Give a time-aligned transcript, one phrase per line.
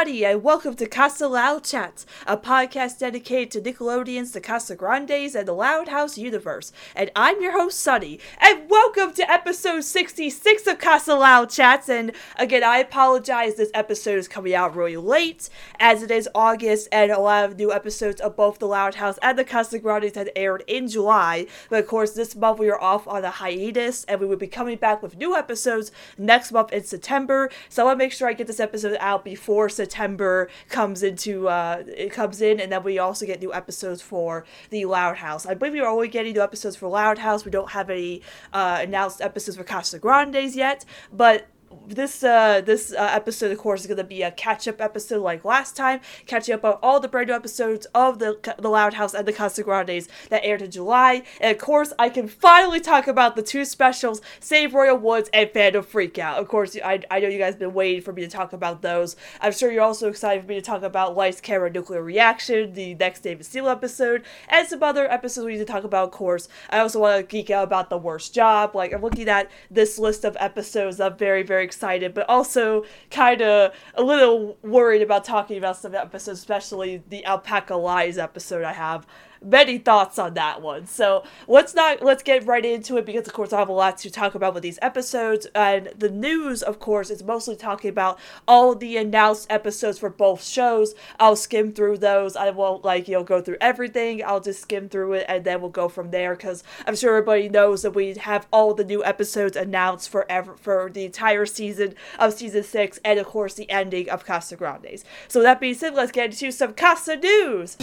[0.00, 5.46] everybody, and welcome to Casa Loud Chats, a podcast dedicated to Nickelodeon's The Casagrandes and
[5.46, 6.72] the Loud House universe.
[6.96, 11.90] And I'm your host, Sunny, and welcome to episode 66 of Casa Loud Chats.
[11.90, 16.88] And again, I apologize, this episode is coming out really late, as it is August,
[16.90, 20.30] and a lot of new episodes of both The Loud House and The Casagrandes had
[20.34, 21.46] aired in July.
[21.68, 24.46] But of course, this month we are off on a hiatus, and we will be
[24.46, 27.50] coming back with new episodes next month in September.
[27.68, 31.48] So I want to make sure I get this episode out before September comes into
[31.48, 35.46] uh, it comes in, and then we also get new episodes for the Loud House.
[35.46, 37.44] I believe we are only getting new episodes for Loud House.
[37.44, 38.22] We don't have any
[38.52, 41.48] uh, announced episodes for Casagrandes yet, but
[41.86, 45.20] this uh this uh, episode of course is going to be a catch up episode
[45.20, 48.94] like last time catching up on all the brand new episodes of the the loud
[48.94, 51.22] house and the casagrandes that aired in july.
[51.40, 55.48] And of course i can finally talk about the two specials save royal woods and
[55.50, 58.28] fandom freakout of course i, I know you guys have been waiting for me to
[58.28, 59.16] talk about those.
[59.40, 62.94] I'm sure you're also excited for me to talk about lights camera nuclear reaction the
[62.94, 66.48] next david steele episode and some other episodes we need to talk about of course.
[66.70, 68.74] I also want to geek out about the worst job.
[68.74, 73.42] Like i'm looking at this list of episodes i'm very very excited, but also kind
[73.42, 78.72] of a little worried about talking about some episodes, especially the Alpaca Lies episode I
[78.72, 79.06] have
[79.42, 80.86] many thoughts on that one.
[80.86, 83.98] So let's not let's get right into it because of course I have a lot
[83.98, 85.46] to talk about with these episodes.
[85.54, 90.44] And the news, of course, is mostly talking about all the announced episodes for both
[90.44, 90.94] shows.
[91.18, 92.36] I'll skim through those.
[92.36, 94.22] I won't like you know go through everything.
[94.24, 97.48] I'll just skim through it and then we'll go from there because I'm sure everybody
[97.48, 101.94] knows that we have all the new episodes announced for ever for the entire season
[102.18, 105.04] of season six and of course the ending of Casagrandes.
[105.28, 107.76] So that being said, let's get into some Casa news.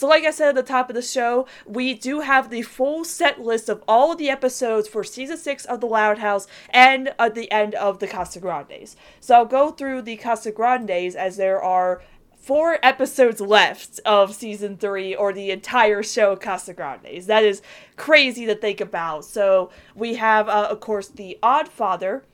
[0.00, 3.04] So, like I said at the top of the show, we do have the full
[3.04, 7.12] set list of all of the episodes for season six of The Loud House and
[7.18, 8.96] at the end of the Casagrandes.
[9.20, 12.00] So, I'll go through the Casagrandes as there are
[12.34, 17.26] four episodes left of season three or the entire show Casagrandes.
[17.26, 17.60] That is
[17.96, 19.26] crazy to think about.
[19.26, 22.24] So, we have, uh, of course, The Odd Father.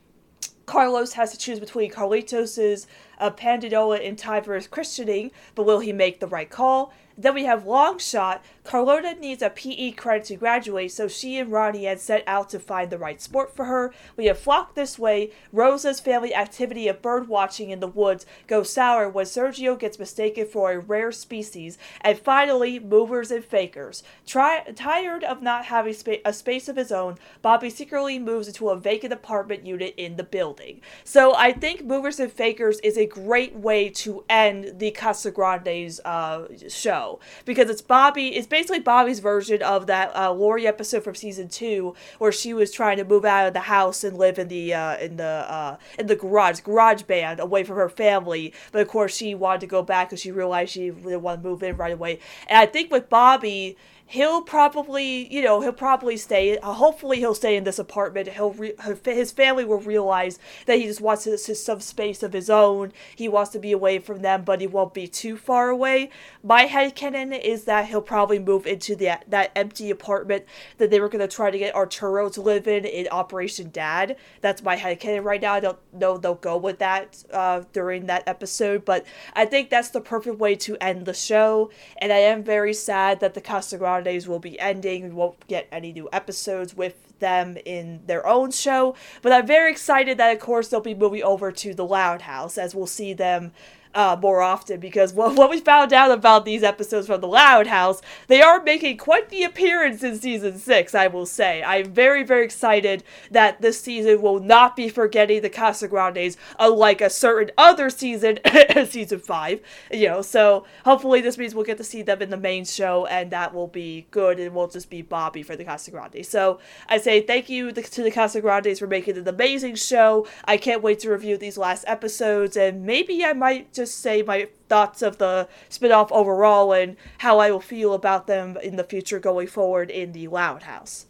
[0.65, 2.87] Carlos has to choose between Carlitos's
[3.19, 6.93] uh, for his christening, but will he make the right call?
[7.17, 8.39] Then we have Longshot.
[8.67, 12.59] Carlota needs a PE credit to graduate, so she and Ronnie had set out to
[12.59, 13.93] find the right sport for her.
[14.17, 15.31] We have flocked This Way.
[15.53, 20.47] Rosa's family activity of bird watching in the woods goes sour when Sergio gets mistaken
[20.47, 21.77] for a rare species.
[22.01, 24.03] And finally, Movers and Fakers.
[24.25, 28.75] Tired of not having spa- a space of his own, Bobby secretly moves into a
[28.75, 30.81] vacant apartment unit in the building.
[31.05, 36.47] So I think Movers and Fakers is a great way to end the Casagrandes uh,
[36.67, 38.35] show because it's Bobby.
[38.35, 42.71] It's basically Bobby's version of that uh, Lori episode from season two where she was
[42.71, 45.77] trying to move out of the house and live in the uh, in the uh,
[45.99, 48.51] in the garage garage band away from her family.
[48.71, 51.47] But of course, she wanted to go back because she realized she didn't want to
[51.47, 52.19] move in right away.
[52.47, 56.57] And I think with Bobby he'll probably, you know, he'll probably stay.
[56.57, 58.29] Uh, hopefully, he'll stay in this apartment.
[58.29, 58.73] He'll re-
[59.05, 62.91] his family will realize that he just wants his, his, some space of his own.
[63.15, 66.09] He wants to be away from them, but he won't be too far away.
[66.43, 70.45] My head headcanon is that he'll probably move into that that empty apartment
[70.77, 74.15] that they were going to try to get Arturo to live in in Operation Dad.
[74.41, 75.53] That's my head headcanon right now.
[75.53, 79.89] I don't know they'll go with that uh, during that episode, but I think that's
[79.89, 81.71] the perfect way to end the show.
[81.97, 85.03] And I am very sad that the Casa Grande Days will be ending.
[85.03, 88.95] We won't get any new episodes with them in their own show.
[89.23, 92.59] But I'm very excited that, of course, they'll be moving over to the Loud House
[92.59, 93.53] as we'll see them
[93.93, 97.67] uh, more often because what, what we found out about these episodes from the Loud
[97.67, 101.63] House, they are making quite the appearance in season six, I will say.
[101.63, 107.09] I'm very, very excited that this season will not be forgetting the Casagrandes, unlike a
[107.09, 108.39] certain other season,
[108.87, 109.61] season five,
[109.91, 113.05] you know, so hopefully this means we'll get to see them in the main show
[113.07, 116.25] and that will be good and we'll just be Bobby for the Casagrande.
[116.25, 120.27] So I say thank you to the Casagrandes for making an amazing show.
[120.45, 124.49] I can't wait to review these last episodes and maybe I might just say my
[124.67, 129.19] thoughts of the spin-off overall and how I will feel about them in the future
[129.19, 131.05] going forward in the Loud House.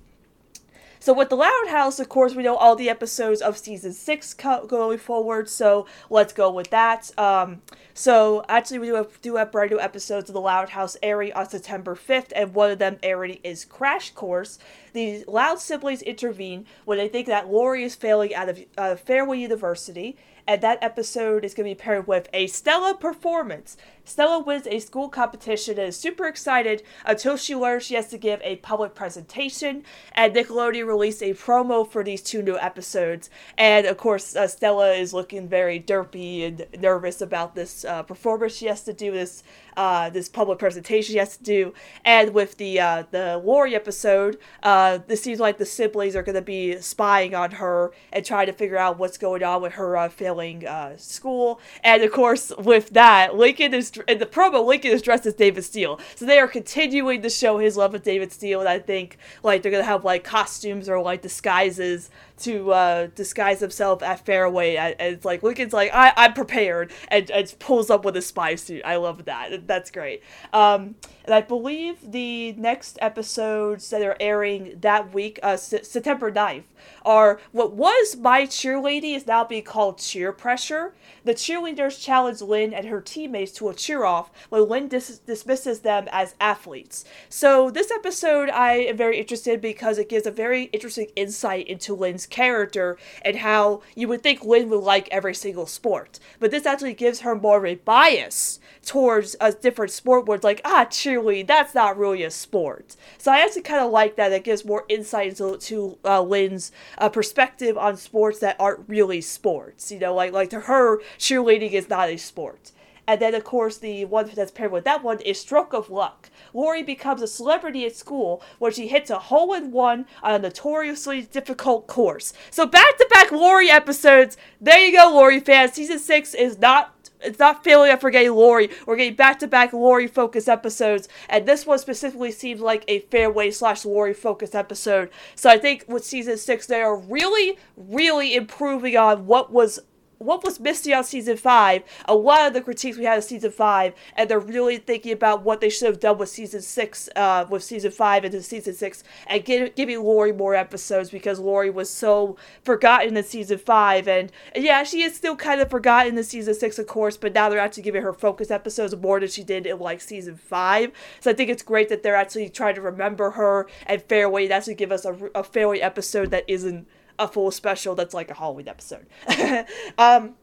[0.99, 4.33] So with the Loud House, of course, we know all the episodes of season six
[4.33, 5.47] co- going forward.
[5.47, 7.17] So let's go with that.
[7.17, 7.61] Um,
[7.93, 11.33] so actually, we do have, do have brand new episodes of the Loud House airing
[11.33, 14.59] on September fifth, and one of them airing is Crash Course.
[14.93, 19.39] The Loud siblings intervene when they think that Lori is failing out of uh, Fairway
[19.39, 20.17] University
[20.47, 23.75] and that episode is going to be paired with a Stella performance.
[24.07, 28.18] Stella wins a school competition and is super excited until she learns she has to
[28.18, 29.83] give a public presentation.
[30.13, 33.30] And Nickelodeon released a promo for these two new episodes.
[33.57, 38.56] And of course, uh, Stella is looking very derpy and nervous about this uh, performance
[38.56, 39.44] she has to do, this
[39.75, 41.74] uh, this public presentation she has to do.
[42.06, 46.42] And with the uh, the Lori episode, uh, seems like the siblings are going to
[46.42, 50.07] be spying on her and trying to figure out what's going on with her uh,
[50.07, 50.65] failing
[50.95, 51.60] school.
[51.83, 55.63] And of course, with that, Lincoln is in the promo, Lincoln is dressed as David
[55.63, 55.99] Steele.
[56.15, 59.61] So they are continuing to show his love of David Steele, and I think like
[59.61, 62.09] they're gonna have like costumes or like disguises
[62.39, 64.75] to uh, disguise himself at Fairway.
[64.75, 68.56] And it's like Lincoln's like, I, I'm prepared, and, and pulls up with a spy
[68.56, 68.81] suit.
[68.86, 69.68] I love that.
[69.68, 70.24] That's great.
[70.54, 70.95] Um,
[71.25, 76.63] and I believe the next episodes that are airing that week, uh, S- September 9th,
[77.04, 80.94] are what was My Cheerleading is now being called Cheer Pressure.
[81.25, 85.80] The cheerleaders challenge Lynn and her teammates to a cheer off when Lynn dis- dismisses
[85.81, 87.04] them as athletes.
[87.28, 91.94] So, this episode I am very interested because it gives a very interesting insight into
[91.94, 96.19] Lynn's character and how you would think Lynn would like every single sport.
[96.39, 100.44] But this actually gives her more of a bias towards a different sport where it's
[100.44, 102.95] like, ah, cheerleading, that's not really a sport.
[103.18, 104.31] So I actually kind of like that.
[104.31, 109.21] It gives more insight into to, uh, Lynn's uh, perspective on sports that aren't really
[109.21, 109.91] sports.
[109.91, 112.71] You know, like like to her, cheerleading is not a sport.
[113.07, 116.30] And then, of course, the one that's paired with that one is Stroke of Luck.
[116.54, 120.39] Lori becomes a celebrity at school when she hits a hole in one on a
[120.39, 122.33] notoriously difficult course.
[122.51, 124.38] So, back to back Lori episodes.
[124.59, 125.74] There you go, Lori fans.
[125.74, 128.69] Season 6 is not it's not failing at forgetting Lori.
[128.86, 133.00] We're getting back to back Lori focused episodes, and this one specifically seems like a
[133.00, 135.10] fairway slash Lori focused episode.
[135.36, 139.80] So I think with season six, they are really, really improving on what was
[140.19, 143.51] what was missing on season five, a lot of the critiques we had of season
[143.51, 147.45] five, and they're really thinking about what they should have done with season six, uh,
[147.49, 151.89] with season five into season six, and give, giving Lori more episodes because Lori was
[151.89, 156.23] so forgotten in season five, and, and yeah, she is still kind of forgotten in
[156.23, 159.43] season six, of course, but now they're actually giving her focus episodes more than she
[159.43, 160.91] did in like season five.
[161.19, 164.75] So I think it's great that they're actually trying to remember her and Fairway actually
[164.75, 166.87] give us a, a Fairway episode that isn't
[167.19, 169.07] a full special that's like a Halloween episode.
[169.97, 170.35] um,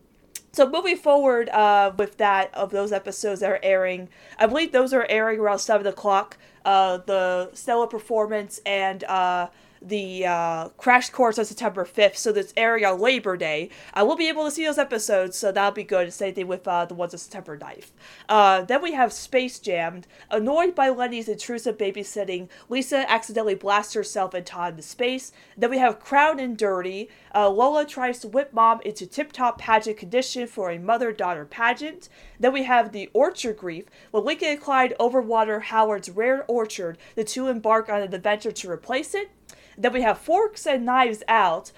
[0.52, 4.92] so moving forward uh, with that of those episodes that are airing, I believe those
[4.92, 6.38] are airing around seven o'clock.
[6.64, 9.48] Uh, the Stella performance and uh,
[9.84, 13.68] the uh, crash course on September 5th, so this airing on Labor Day.
[13.92, 16.12] I will be able to see those episodes, so that'll be good.
[16.12, 17.90] Same thing with uh, the ones on September 9th.
[18.28, 20.06] Uh, then we have Space Jammed.
[20.30, 25.32] Annoyed by Lenny's intrusive babysitting, Lisa accidentally blasts herself and Todd into space.
[25.56, 27.10] Then we have Crown and Dirty.
[27.34, 31.44] Uh, Lola tries to whip mom into tip top pageant condition for a mother daughter
[31.44, 32.08] pageant.
[32.40, 33.84] Then we have the Orchard Grief.
[34.10, 38.70] When Lincoln and Clyde overwater Howard's rare orchard, the two embark on an adventure to
[38.70, 39.30] replace it.
[39.76, 41.72] Then we have Forks and Knives Out.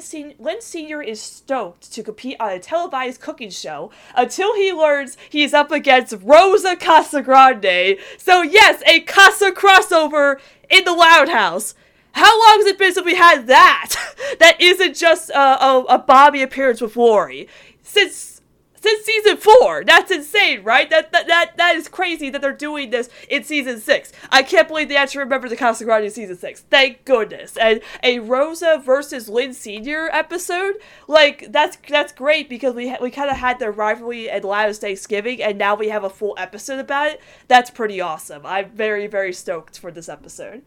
[0.00, 1.02] Sen- Lynn Sr.
[1.02, 6.16] is stoked to compete on a televised cooking show until he learns he's up against
[6.22, 7.98] Rosa Casagrande.
[8.18, 11.74] So, yes, a Casa crossover in the Loud House.
[12.12, 13.94] How long has it been since we had that?
[14.40, 17.48] that isn't just a, a, a Bobby appearance with Lori.
[17.82, 18.37] Since
[18.80, 19.84] since season four.
[19.84, 20.88] That's insane, right?
[20.90, 24.12] That that that, that is crazy that they're doing this in season six.
[24.30, 26.60] I can't believe they actually remember the Casagrande in season six.
[26.70, 27.56] Thank goodness.
[27.56, 30.74] And a Rosa versus Lynn Senior episode,
[31.06, 34.80] like that's that's great because we ha- we kind of had the rivalry at last
[34.80, 37.20] Thanksgiving, and now we have a full episode about it.
[37.48, 38.44] That's pretty awesome.
[38.44, 40.62] I'm very very stoked for this episode.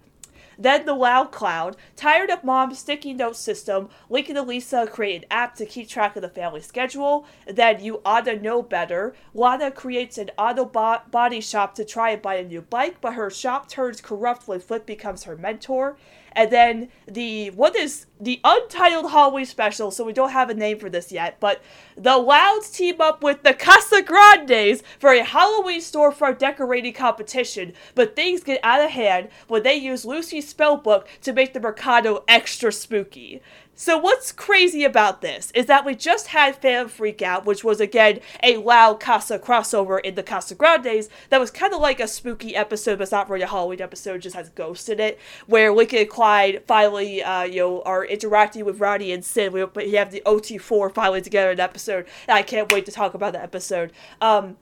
[0.62, 5.28] Then the Loud Cloud, tired of mom's sticky note system, Lincoln and Lisa create an
[5.32, 7.26] app to keep track of the family schedule.
[7.48, 9.16] Then you oughta know better.
[9.34, 13.16] Lana creates an auto bo- body shop to try and buy a new bike, but
[13.16, 15.98] her shop turns corrupt when Flip becomes her mentor.
[16.34, 20.80] And then the what is the untitled Halloween special, so we don't have a name
[20.80, 21.62] for this yet, but
[21.98, 28.44] the Louds team up with the Casagrandes for a Halloween storefront decorating competition, but things
[28.44, 33.42] get out of hand when they use Lucy's spellbook to make the Mercado extra spooky.
[33.82, 38.20] So what's crazy about this is that we just had Fan Freakout, which was again
[38.44, 42.56] a loud Casa crossover in the Casa Grandes that was kind of like a spooky
[42.56, 45.98] episode, but it's not really a Halloween episode, just has ghosts in it, where Lincoln
[45.98, 49.52] and Clyde finally, uh, you know, are interacting with Ronnie and Sid.
[49.52, 53.16] We, have the OT4 finally together in an episode, and I can't wait to talk
[53.16, 53.94] about the episode.
[54.22, 54.58] Um,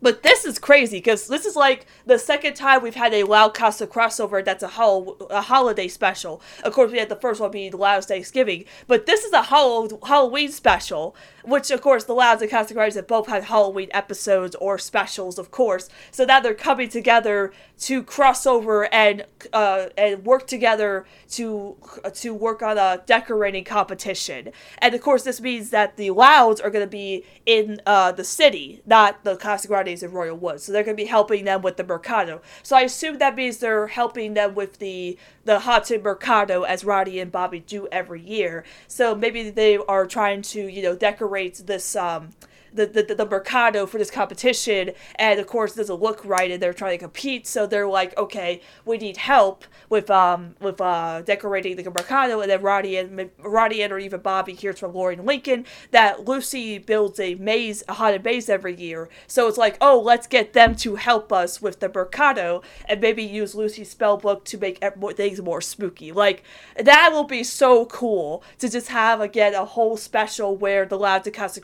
[0.00, 3.54] But this is crazy because this is like the second time we've had a Loud
[3.54, 6.40] Casa crossover that's a, hol- a holiday special.
[6.62, 9.42] Of course, we had the first one being the Loud's Thanksgiving, but this is a
[9.42, 11.16] hol- Halloween special,
[11.48, 15.50] which, of course, the Louds and Grandes have both had Halloween episodes or specials, of
[15.50, 15.88] course.
[16.10, 21.76] So now they're coming together to cross over and uh, and work together to
[22.14, 24.52] to work on a decorating competition.
[24.78, 28.24] And of course, this means that the Louds are going to be in uh, the
[28.24, 30.64] city, not the Casagrandes in Royal Woods.
[30.64, 32.42] So they're going to be helping them with the Mercado.
[32.62, 37.20] So I assume that means they're helping them with the the haunted Mercado as Roddy
[37.20, 38.64] and Bobby do every year.
[38.86, 42.30] So maybe they are trying to you know decorate this um
[42.72, 46.62] the, the, the Mercado for this competition, and of course it doesn't look right, and
[46.62, 51.22] they're trying to compete, so they're like, okay, we need help with um with uh
[51.22, 55.26] decorating the Mercado, and then Roddy and Roddy and or even Bobby hears from and
[55.26, 60.00] Lincoln that Lucy builds a maze, a haunted maze every year, so it's like, oh,
[60.00, 64.44] let's get them to help us with the Mercado, and maybe use Lucy's spell book
[64.46, 64.82] to make
[65.16, 66.12] things more spooky.
[66.12, 66.42] Like
[66.76, 71.22] that will be so cool to just have again a whole special where the Loud
[71.22, 71.60] de Casa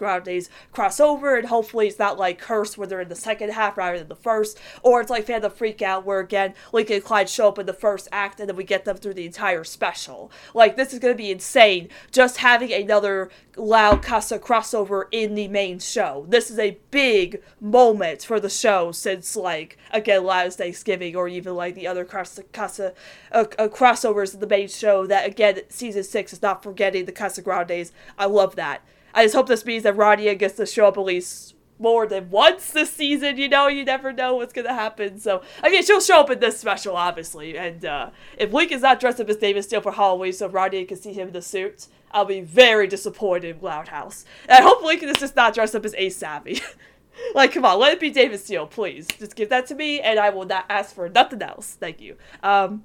[0.73, 3.99] cross over, and hopefully it's not like Curse where they're in the second half rather
[3.99, 7.49] than the first, or it's like Phantom Freak Out where again Lincoln and Clyde show
[7.49, 10.31] up in the first act and then we get them through the entire special.
[10.55, 11.89] Like this is gonna be insane.
[12.11, 16.27] Just having another Loud Casa crossover in the main show.
[16.29, 21.55] This is a big moment for the show since like again last Thanksgiving or even
[21.55, 22.95] like the other Casa, Casa
[23.31, 25.07] uh, uh, crossovers in the main show.
[25.07, 27.93] That again season six is not forgetting the Casagrandes.
[28.19, 28.83] I love that.
[29.15, 32.07] I just hope this means that Ronnie Anne gets to show up at least more
[32.07, 33.37] than once this season.
[33.39, 35.19] You know, you never know what's gonna happen.
[35.19, 37.57] So I mean, she'll show up in this special, obviously.
[37.57, 40.81] And uh, if Link is not dressed up as David Steele for Halloween, so Ronnie
[40.81, 44.25] Anne can see him in the suit, I'll be very disappointed in Loud House.
[44.49, 46.61] And I hope Lincoln is just not dressed up as Ace Savvy.
[47.35, 49.09] like, come on, let it be David Steele, please.
[49.19, 51.77] Just give that to me, and I will not ask for nothing else.
[51.79, 52.17] Thank you.
[52.43, 52.85] Um,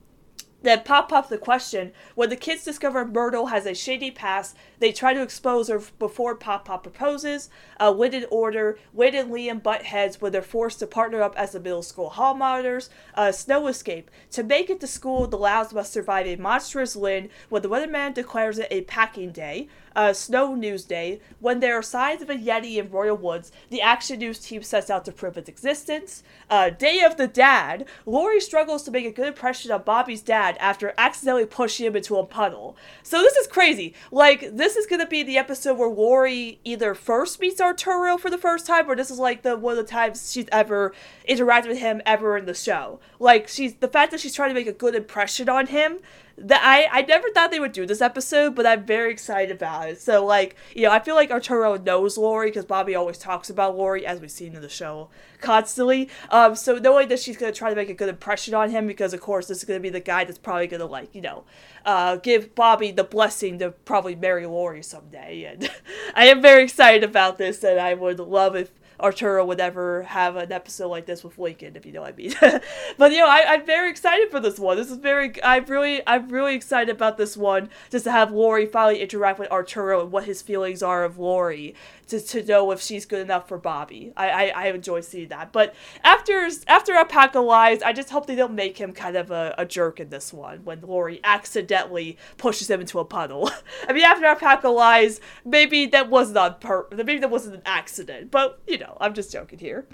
[0.61, 4.91] then pop up the question when the kids discover Myrtle has a shady past, they
[4.91, 7.49] try to expose her before Pop Pop proposes.
[7.79, 11.51] Win and Order, Win and Liam butt heads when they're forced to partner up as
[11.51, 12.89] the middle school hall monitors.
[13.15, 14.11] Uh, Snow Escape.
[14.31, 18.13] To make it to school, the Louds must survive a monstrous wind when the weatherman
[18.13, 22.35] declares it a packing day uh, Snow News Day, when there are signs of a
[22.35, 26.23] Yeti in Royal Woods, the Action News team sets out to prove its existence.
[26.49, 30.57] Uh, Day of the Dad, Lori struggles to make a good impression of Bobby's dad
[30.59, 32.75] after accidentally pushing him into a puddle.
[33.03, 33.93] So this is crazy.
[34.11, 38.37] Like, this is gonna be the episode where Lori either first meets Arturo for the
[38.37, 40.93] first time, or this is like the one of the times she's ever
[41.27, 42.99] interacted with him ever in the show.
[43.19, 45.99] Like, she's the fact that she's trying to make a good impression on him
[46.41, 49.89] that I I never thought they would do this episode, but I'm very excited about
[49.89, 50.01] it.
[50.01, 53.77] So like, you know, I feel like Arturo knows Lori because Bobby always talks about
[53.77, 55.09] Lori as we've seen in the show
[55.41, 56.09] constantly.
[56.29, 59.13] Um, so knowing that she's gonna try to make a good impression on him because
[59.13, 61.43] of course this is gonna be the guy that's probably gonna like you know,
[61.85, 65.69] uh, give Bobby the blessing to probably marry Lori someday, and
[66.15, 70.35] I am very excited about this, and I would love if Arturo would ever have
[70.35, 72.33] an episode like this with Lincoln, if you know what I mean.
[72.97, 74.77] but you know, I, I'm very excited for this one.
[74.77, 77.69] This is very, I'm really, I'm really excited about this one.
[77.89, 81.75] Just to have Lori finally interact with Arturo and what his feelings are of Lori,
[82.09, 84.13] to, to know if she's good enough for Bobby.
[84.15, 85.51] I, I, I enjoy seeing that.
[85.51, 85.73] But
[86.03, 89.65] after after Alpaca lies, I just hope they don't make him kind of a, a
[89.65, 93.49] jerk in this one when Lori accidentally pushes him into a puddle.
[93.87, 98.31] I mean, after Alpaca lies, maybe that was not per maybe that wasn't an accident.
[98.31, 99.87] But you know, I'm just joking here.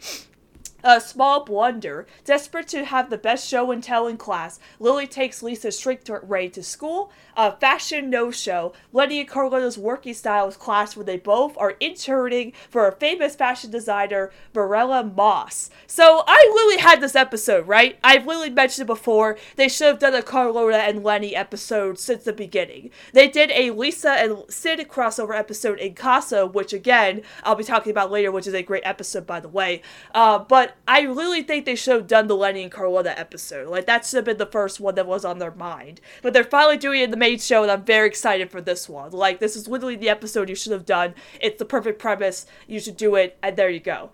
[0.88, 2.06] A small blunder.
[2.26, 6.48] Desperate to have the best show and tell in class, Lily takes Lisa's shrink ray
[6.50, 7.12] to school.
[7.36, 8.72] A fashion no show.
[8.94, 13.72] Leni and Carlota's working styles class where they both are interning for a famous fashion
[13.72, 15.72] designer, Barella Moss.
[15.88, 17.98] So I literally had this episode, right?
[18.04, 19.40] I've literally mentioned it before.
[19.56, 22.92] They should have done a Carlota and Leni episode since the beginning.
[23.12, 27.90] They did a Lisa and Sid crossover episode in Casa, which again, I'll be talking
[27.90, 29.82] about later, which is a great episode, by the way.
[30.14, 33.70] Uh, but I really think they should have done the Leni and Carlota episode.
[33.70, 36.00] Like that should have been the first one that was on their mind.
[36.22, 38.88] But they're finally doing it in the main show, and I'm very excited for this
[38.88, 39.12] one.
[39.12, 41.16] Like this is literally the episode you should have done.
[41.42, 42.46] It's the perfect premise.
[42.68, 44.12] You should do it, and there you go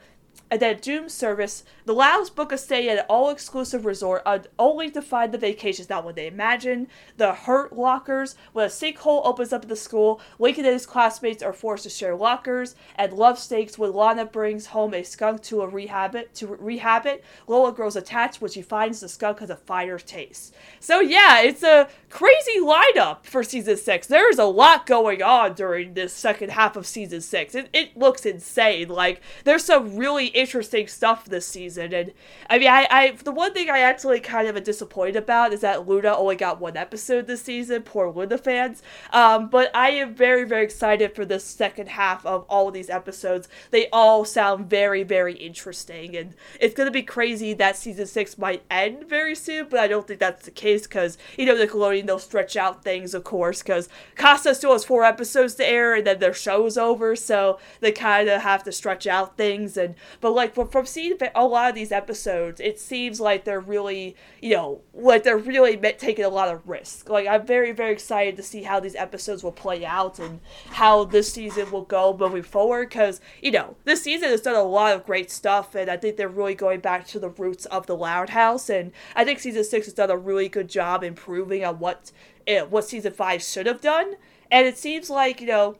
[0.51, 4.91] and then Doom Service, the Louds book a stay at an all-exclusive resort uh, only
[4.91, 6.89] to find the vacations not what they imagine.
[7.15, 11.41] The Hurt Lockers, when a sinkhole opens up at the school, Lincoln and his classmates
[11.41, 15.61] are forced to share lockers, and Love Stakes when Lana brings home a skunk to
[15.61, 17.23] a rehab it, to rehab it.
[17.47, 20.53] Lola grows attached when she finds the skunk has a fire taste.
[20.81, 24.07] So yeah, it's a crazy lineup for season six.
[24.07, 27.55] There is a lot going on during this second half of season six.
[27.55, 28.89] It, it looks insane.
[28.89, 31.93] Like there's some really interesting stuff this season.
[31.93, 32.11] And
[32.49, 35.87] I mean, I, I the one thing I actually kind of disappointed about is that
[35.87, 37.83] Luna only got one episode this season.
[37.83, 38.81] Poor Luna fans.
[39.13, 42.89] Um, but I am very very excited for the second half of all of these
[42.89, 43.47] episodes.
[43.69, 48.63] They all sound very very interesting, and it's gonna be crazy that season six might
[48.69, 49.67] end very soon.
[49.69, 53.13] But I don't think that's the case because you know Nickelodeon they'll stretch out things,
[53.13, 57.15] of course, because Casa still has four episodes to air, and then their show's over,
[57.15, 59.77] so they kind of have to stretch out things.
[59.77, 63.59] And but like from, from seeing a lot of these episodes, it seems like they're
[63.59, 67.09] really, you know, like they're really taking a lot of risk.
[67.09, 70.39] Like I'm very very excited to see how these episodes will play out and
[70.71, 72.89] how this season will go moving forward.
[72.89, 76.17] Because you know this season has done a lot of great stuff, and I think
[76.17, 78.69] they're really going back to the roots of the Loud House.
[78.69, 82.11] And I think season six has done a really good job improving on what
[82.45, 84.15] it, what season five should have done.
[84.49, 85.77] And it seems like you know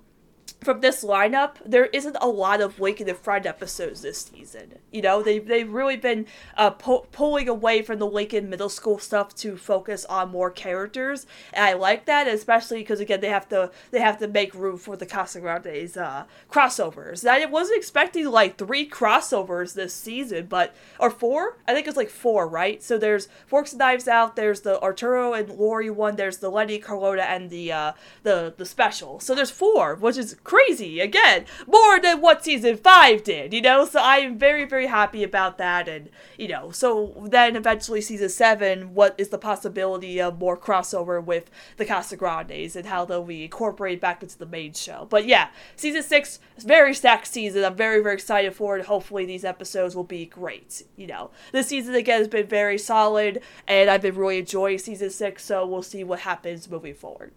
[0.63, 4.75] from this lineup, there isn't a lot of Waking and Friend episodes this season.
[4.91, 9.33] You know, they've, they've really been uh, pulling away from the Lincoln Middle School stuff
[9.37, 13.71] to focus on more characters, and I like that, especially because again they have to
[13.89, 17.27] they have to make room for the Casagrande's uh, crossovers.
[17.27, 21.57] I wasn't expecting like three crossovers this season, but or four?
[21.67, 22.83] I think it's like four, right?
[22.83, 26.77] So there's Forks and Knives Out, there's the Arturo and Lori one, there's the Leni
[26.77, 27.91] Carlota and the uh,
[28.23, 29.19] the the special.
[29.19, 31.45] So there's four, which is crazy again.
[31.65, 33.85] More than what season five did you know?
[33.85, 35.87] So i am very very happy about that.
[35.87, 41.23] And you know so then eventually season seven what is the possibility of more crossover
[41.23, 45.07] with the casagrandes and how they'll be incorporated back into the main show?
[45.09, 47.63] But yeah season six very stacked season.
[47.63, 48.87] I'm very very excited for it.
[48.87, 51.31] Hopefully these episodes will be great you know?
[51.53, 55.65] This season again has been very solid and i've been really enjoying season six so
[55.65, 57.31] we'll see what happens moving forward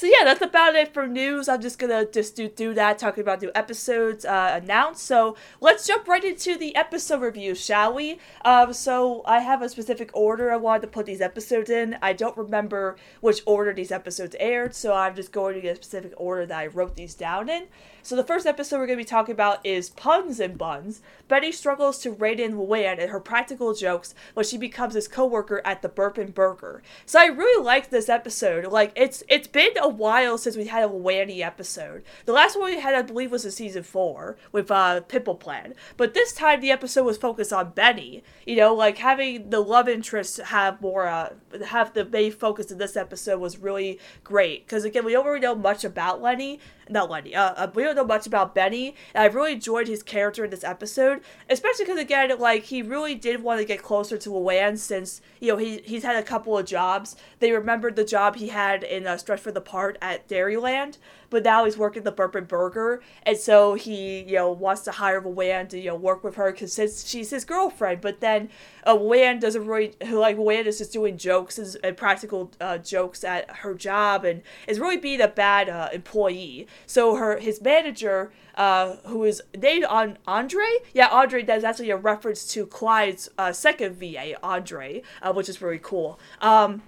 [0.00, 1.46] so yeah, that's about it for news.
[1.46, 5.04] I'm just gonna just do, do that, talking about new episodes uh, announced.
[5.04, 8.18] So let's jump right into the episode review, shall we?
[8.42, 11.98] Um, so I have a specific order I wanted to put these episodes in.
[12.00, 16.14] I don't remember which order these episodes aired, so I'm just going to a specific
[16.16, 17.64] order that I wrote these down in.
[18.02, 21.02] So the first episode we're going to be talking about is Puns and Buns.
[21.28, 25.60] Benny struggles to rein in Luan and her practical jokes when she becomes his co-worker
[25.64, 26.82] at the Burpin' Burger.
[27.04, 28.66] So I really liked this episode.
[28.66, 32.02] Like it's it's been a while since we had a Luanny episode.
[32.24, 35.74] The last one we had, I believe, was in season four with uh, Pimple Plan.
[35.96, 38.24] But this time the episode was focused on Benny.
[38.46, 41.34] You know, like having the love interest have more uh,
[41.66, 45.40] have the main focus of this episode was really great because again we don't really
[45.40, 46.58] know much about Lenny
[46.90, 47.34] not Lenny.
[47.34, 50.64] Uh, uh, we don't know much about Benny, I really enjoyed his character in this
[50.64, 55.20] episode, especially because again, like he really did want to get closer to Luan since
[55.40, 57.16] you know he he's had a couple of jobs.
[57.38, 60.98] They remembered the job he had in uh, Stretch for the Part at Dairyland,
[61.30, 65.22] but now he's working the and Burger, and so he you know wants to hire
[65.22, 66.74] Luan to you know work with her because
[67.06, 68.00] she's his girlfriend.
[68.00, 68.50] But then
[68.86, 73.50] uh, Luan doesn't really like Luan is just doing jokes and practical uh, jokes at
[73.58, 76.66] her job and is really being a bad uh, employee.
[76.86, 81.42] So her his manager, uh, who is named on Andre, yeah, Andre.
[81.42, 86.18] That's actually a reference to Clyde's uh, second VA, Andre, uh, which is really cool.
[86.40, 86.82] Um,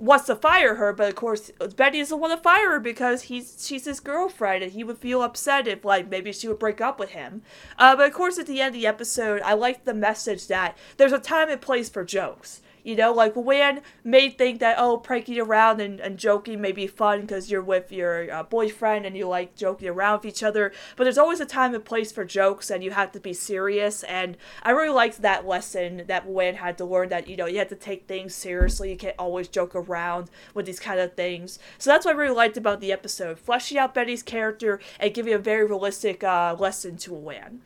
[0.00, 3.64] wants to fire her, but of course Benny doesn't want to fire her because he's
[3.66, 6.98] she's his girlfriend, and he would feel upset if like maybe she would break up
[6.98, 7.42] with him.
[7.78, 10.76] Uh, but of course, at the end of the episode, I like the message that
[10.96, 12.62] there's a time and place for jokes.
[12.90, 16.88] You know, like Luan may think that, oh, pranking around and, and joking may be
[16.88, 20.72] fun because you're with your uh, boyfriend and you like joking around with each other,
[20.96, 24.02] but there's always a time and place for jokes and you have to be serious.
[24.02, 27.58] And I really liked that lesson that Luan had to learn that, you know, you
[27.58, 28.90] have to take things seriously.
[28.90, 31.60] You can't always joke around with these kind of things.
[31.78, 35.32] So that's what I really liked about the episode, fleshing out Benny's character and giving
[35.32, 37.60] a very realistic uh, lesson to Luan.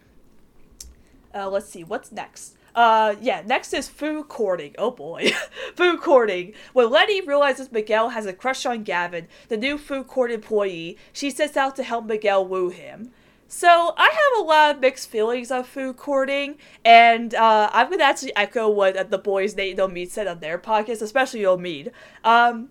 [1.34, 2.58] Uh, let's see, what's next?
[2.74, 4.74] Uh, yeah, next is food courting.
[4.78, 5.32] Oh boy.
[5.76, 6.54] food courting.
[6.72, 11.30] When Leni realizes Miguel has a crush on Gavin, the new food court employee, she
[11.30, 13.12] sets out to help Miguel woo him.
[13.46, 18.02] So I have a lot of mixed feelings on food courting, and uh, I'm gonna
[18.02, 21.92] actually echo what the boys Nate and Omid said on their podcast, especially Omid.
[22.24, 22.70] Um,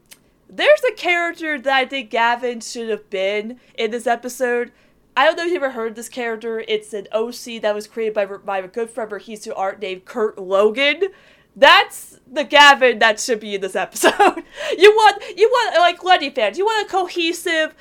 [0.50, 4.72] there's a character that I think Gavin should have been in this episode.
[5.16, 6.64] I don't know if you ever heard this character.
[6.68, 11.10] It's an OC that was created by my good friend Rahisu Art named Kurt Logan.
[11.56, 14.12] That's the Gavin that should be in this episode.
[14.78, 16.58] you want you want like Leni fans.
[16.58, 17.76] You want a cohesive,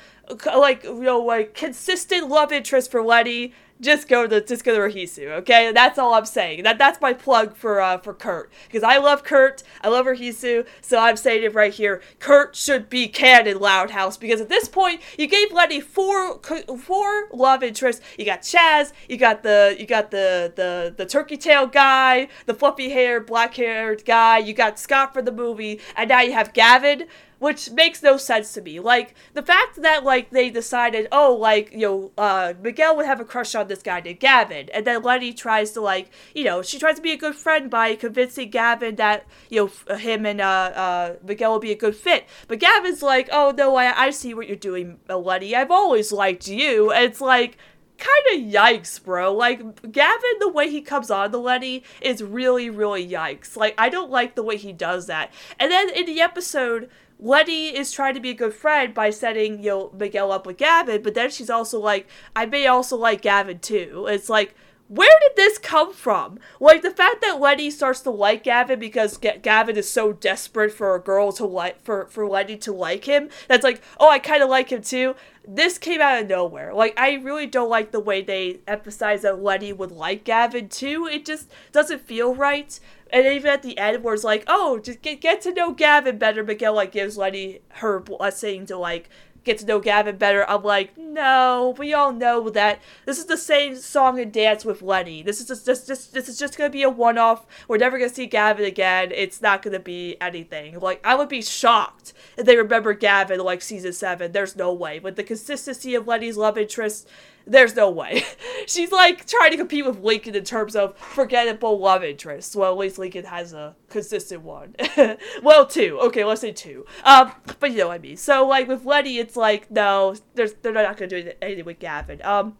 [0.45, 3.53] like you know, like consistent love interest for Leni.
[3.81, 5.71] Just go to just go to Rahisu, okay?
[5.71, 6.63] That's all I'm saying.
[6.63, 10.65] That that's my plug for uh, for Kurt because I love Kurt, I love Rahisu,
[10.81, 12.01] so I'm saying it right here.
[12.19, 17.29] Kurt should be canon Loud House because at this point you gave Letty four four
[17.31, 18.01] love interests.
[18.17, 22.53] You got Chaz, you got the you got the the the turkey tail guy, the
[22.53, 24.37] fluffy haired black haired guy.
[24.37, 27.07] You got Scott for the movie, and now you have Gavin
[27.43, 28.79] which makes no sense to me.
[28.79, 33.19] Like the fact that like they decided, oh, like you know, uh, Miguel would have
[33.19, 36.61] a crush on this guy named Gavin, and then Letty tries to like, you know,
[36.61, 40.39] she tries to be a good friend by convincing Gavin that you know him and
[40.39, 42.25] uh, uh, Miguel will be a good fit.
[42.47, 45.53] But Gavin's like, oh no, I I see what you're doing, Letty.
[45.53, 46.91] I've always liked you.
[46.91, 47.57] And it's like
[47.97, 49.33] kind of yikes, bro.
[49.33, 49.59] Like
[49.91, 53.55] Gavin, the way he comes on the Letty is really, really yikes.
[53.55, 55.31] Like I don't like the way he does that.
[55.59, 59.59] And then in the episode, Letty is trying to be a good friend by setting,
[59.63, 63.21] you know, Miguel up with Gavin, but then she's also like, I may also like
[63.21, 64.07] Gavin too.
[64.09, 64.55] It's like,
[64.89, 66.39] where did this come from?
[66.59, 70.73] Like the fact that Letty starts to like Gavin because G- Gavin is so desperate
[70.73, 73.29] for a girl to like for for Letty to like him.
[73.47, 75.15] That's like, oh, I kind of like him too.
[75.47, 76.73] This came out of nowhere.
[76.73, 81.07] Like I really don't like the way they emphasize that Letty would like Gavin too.
[81.07, 82.79] It just doesn't feel right
[83.13, 86.17] and even at the end where it's like, oh, just get get to know Gavin
[86.17, 89.07] better, Miguel like gives Letty her blessing to like
[89.43, 90.49] get to know Gavin better.
[90.49, 94.81] I'm like, no, we all know that this is the same song and dance with
[94.81, 95.21] Leni.
[95.21, 97.45] This is just, just, just this is just gonna be a one off.
[97.67, 99.11] We're never gonna see Gavin again.
[99.13, 100.79] It's not gonna be anything.
[100.79, 104.31] Like I would be shocked if they remember Gavin like season seven.
[104.31, 104.99] There's no way.
[104.99, 107.07] With the consistency of Leni's love interest
[107.45, 108.23] there's no way.
[108.67, 112.55] She's like trying to compete with Lincoln in terms of forgettable love interests.
[112.55, 114.75] Well, at least Lincoln has a consistent one.
[115.43, 115.99] well, two.
[116.03, 116.85] Okay, let's say two.
[117.03, 118.17] Um, but you know what I mean.
[118.17, 122.21] So like with Letty, it's like no, there's they're not gonna do anything with Gavin.
[122.23, 122.57] Um,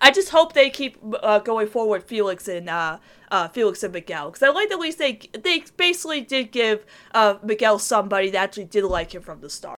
[0.00, 2.98] I just hope they keep uh, going forward, Felix and uh,
[3.30, 7.36] uh, Felix and Miguel, because I like at least they they basically did give uh,
[7.42, 9.75] Miguel somebody that actually did like him from the start.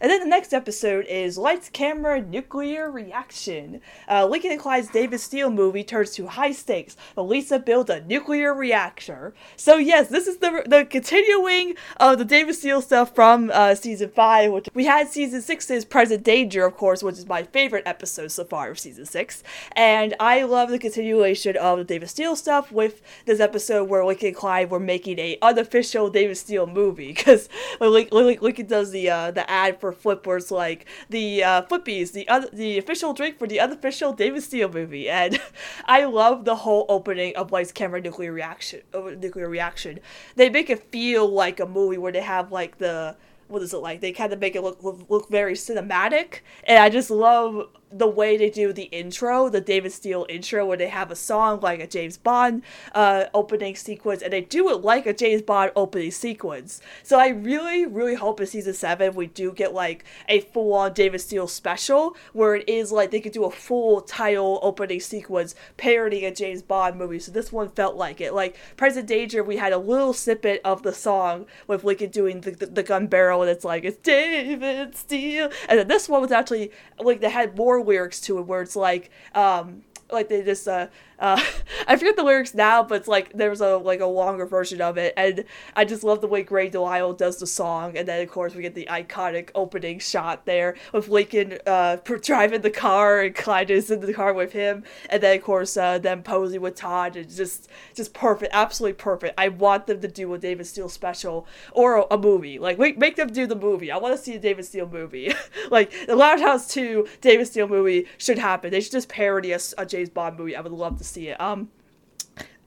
[0.00, 3.80] And then the next episode is Lights, Camera, Nuclear Reaction.
[4.10, 8.02] Uh, Lincoln and Clyde's David Steele movie turns to high stakes, but Lisa builds a
[8.02, 9.34] nuclear reactor.
[9.56, 14.10] So yes, this is the the continuing of the David Steele stuff from uh, season
[14.10, 14.52] five.
[14.52, 18.44] Which we had season six's Present Danger, of course, which is my favorite episode so
[18.44, 23.00] far of season six, and I love the continuation of the David Steele stuff with
[23.24, 27.92] this episode where Lincoln and Clyde were making a unofficial David Steele movie because when
[27.92, 32.48] Lincoln does the uh, the ad for for flippers like the uh, Flippies, the other,
[32.52, 35.40] the official drink for the unofficial David Steele movie, and
[35.84, 38.82] I love the whole opening of Lights Camera Nuclear Reaction.
[38.92, 40.00] Uh, nuclear Reaction.
[40.34, 43.16] They make it feel like a movie where they have like the
[43.48, 44.00] what is it like?
[44.00, 48.36] They kind of make it look look very cinematic, and I just love the way
[48.36, 51.86] they do the intro, the David Steele intro, where they have a song like a
[51.86, 52.62] James Bond
[52.94, 56.80] uh, opening sequence, and they do it like a James Bond opening sequence.
[57.02, 60.92] So I really, really hope in season seven we do get like a full on
[60.92, 65.54] David Steele special where it is like they could do a full title opening sequence
[65.76, 67.18] parodying a James Bond movie.
[67.18, 68.34] So this one felt like it.
[68.34, 72.50] Like Present Danger, we had a little snippet of the song with Lincoln doing the,
[72.50, 75.50] the, the gun barrel, and it's like, it's David Steele.
[75.68, 78.76] And then this one was actually like they had more lyrics to it where it's
[78.76, 80.86] like um like they just uh
[81.18, 81.40] uh,
[81.88, 84.98] I forget the lyrics now, but it's like there's a like a longer version of
[84.98, 88.30] it, and I just love the way Grey DeLisle does the song, and then of
[88.30, 93.34] course we get the iconic opening shot there with Lincoln uh, driving the car and
[93.34, 96.74] Clyde is in the car with him, and then of course uh, them posing with
[96.74, 99.34] Todd, and just just perfect, absolutely perfect.
[99.38, 102.98] I want them to do a David Steele special or a, a movie, like make
[102.98, 103.90] make them do the movie.
[103.90, 105.32] I want to see a David Steele movie,
[105.70, 108.70] like the Loud House Two David Steele movie should happen.
[108.70, 110.56] They should just parody a, a James Bond movie.
[110.56, 111.40] I would love to see it.
[111.40, 111.70] Um,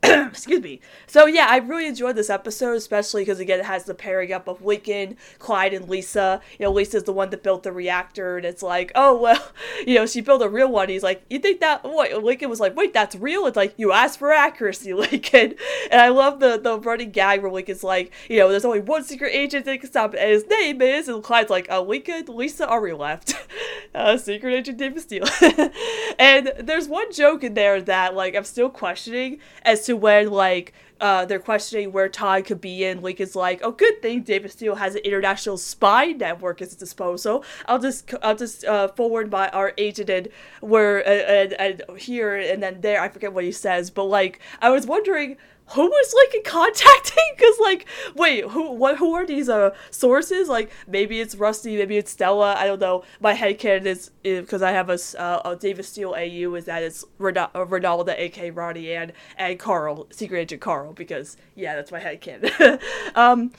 [0.04, 0.80] excuse me.
[1.08, 4.48] So yeah, I really enjoyed this episode, especially because again it has the pairing up
[4.48, 6.42] of Lincoln, Clyde, and Lisa.
[6.58, 9.52] You know, Lisa's the one that built the reactor, and it's like, oh well,
[9.86, 10.88] you know, she built a real one.
[10.88, 11.84] He's like, you think that?
[11.84, 12.24] What?
[12.24, 13.46] Lincoln was like, wait, that's real?
[13.46, 15.56] It's like you asked for accuracy, Lincoln.
[15.92, 19.04] And I love the the running gag where Lincoln's like, you know, there's only one
[19.04, 22.26] secret agent that can stop it, and his name is, and Clyde's like, oh, Lincoln,
[22.28, 23.34] Lisa, are we left?
[23.94, 25.28] uh, secret agent David Steele.
[26.18, 30.74] and there's one joke in there that like I'm still questioning as to when like
[31.02, 33.04] uh, they're questioning where Todd could be and in.
[33.04, 37.44] Lincoln's like, "Oh, good thing David Steele has an international spy network at his disposal.
[37.66, 40.28] I'll just I'll just uh, forward my our agent and
[40.62, 43.02] where and, and, and here and then there.
[43.02, 45.38] I forget what he says, but like I was wondering
[45.74, 47.24] who was like contacting?
[47.36, 50.48] Because like, wait, who what who are these uh sources?
[50.48, 52.56] Like maybe it's Rusty, maybe it's Stella.
[52.56, 53.04] I don't know.
[53.20, 56.84] My head headcanon is because I have a, uh, a David Steele AU is that
[56.84, 60.94] it's Ronaldo, uh, aka Ronnie, and and Carl, Secret Agent Carl.
[60.94, 62.82] Because yeah, that's my head headcanon.
[63.16, 63.52] um,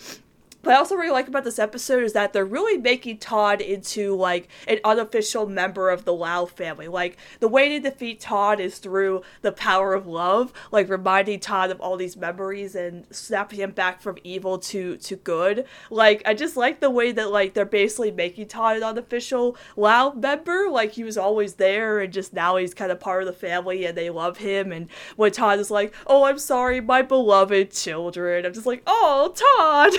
[0.63, 4.15] but I also really like about this episode is that they're really making Todd into
[4.15, 6.89] like an unofficial member of the Lau family.
[6.89, 11.71] Like the way to defeat Todd is through the power of love, like reminding Todd
[11.71, 15.65] of all these memories and snapping him back from evil to to good.
[15.89, 20.13] Like I just like the way that like they're basically making Todd an unofficial Lau
[20.13, 20.69] member.
[20.69, 23.87] Like he was always there and just now he's kind of part of the family
[23.87, 24.73] and they love him.
[24.73, 29.33] And when Todd is like, "Oh, I'm sorry, my beloved children," I'm just like, "Oh,
[29.35, 29.93] Todd."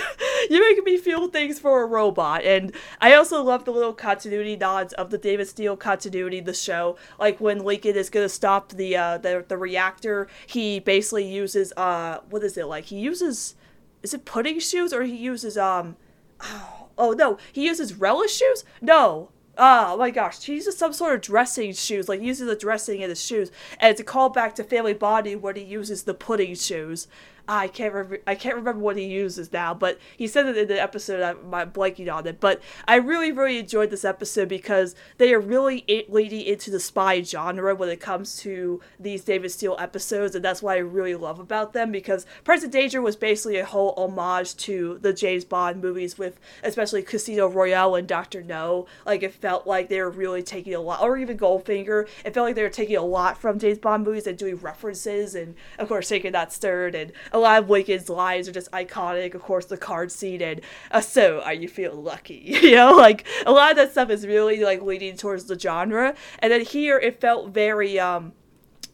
[0.52, 2.44] you're making me feel things for a robot.
[2.44, 6.96] And I also love the little continuity nods of the David Steele continuity, the show.
[7.18, 12.18] Like when Lincoln is gonna stop the uh the, the reactor, he basically uses uh
[12.30, 12.86] what is it like?
[12.86, 13.54] He uses
[14.02, 15.96] is it pudding shoes or he uses um
[16.98, 18.64] oh, no, he uses relish shoes?
[18.80, 19.30] No.
[19.58, 23.10] Oh my gosh, he uses some sort of dressing shoes, like uses the dressing in
[23.10, 27.06] his shoes, and it's a callback to Family Bonding when he uses the pudding shoes.
[27.48, 28.20] I can't remember.
[28.26, 31.22] I can't remember what he uses now, but he said it in the episode.
[31.22, 35.84] I'm blanking on it, but I really, really enjoyed this episode because they are really
[36.08, 40.62] leading into the spy genre when it comes to these David Steele episodes, and that's
[40.62, 41.90] what I really love about them.
[41.90, 47.02] Because Present Danger was basically a whole homage to the James Bond movies, with especially
[47.02, 48.86] Casino Royale and Doctor No.
[49.04, 52.08] Like it felt like they were really taking a lot, or even Goldfinger.
[52.24, 55.34] It felt like they were taking a lot from James Bond movies and doing references,
[55.34, 59.34] and of course, taking that stirred and a lot of Lincoln's lines are just iconic.
[59.34, 62.34] Of course, the card scene and uh, so are you feel lucky?
[62.62, 66.14] you know, like a lot of that stuff is really like leading towards the genre.
[66.38, 68.32] And then here it felt very um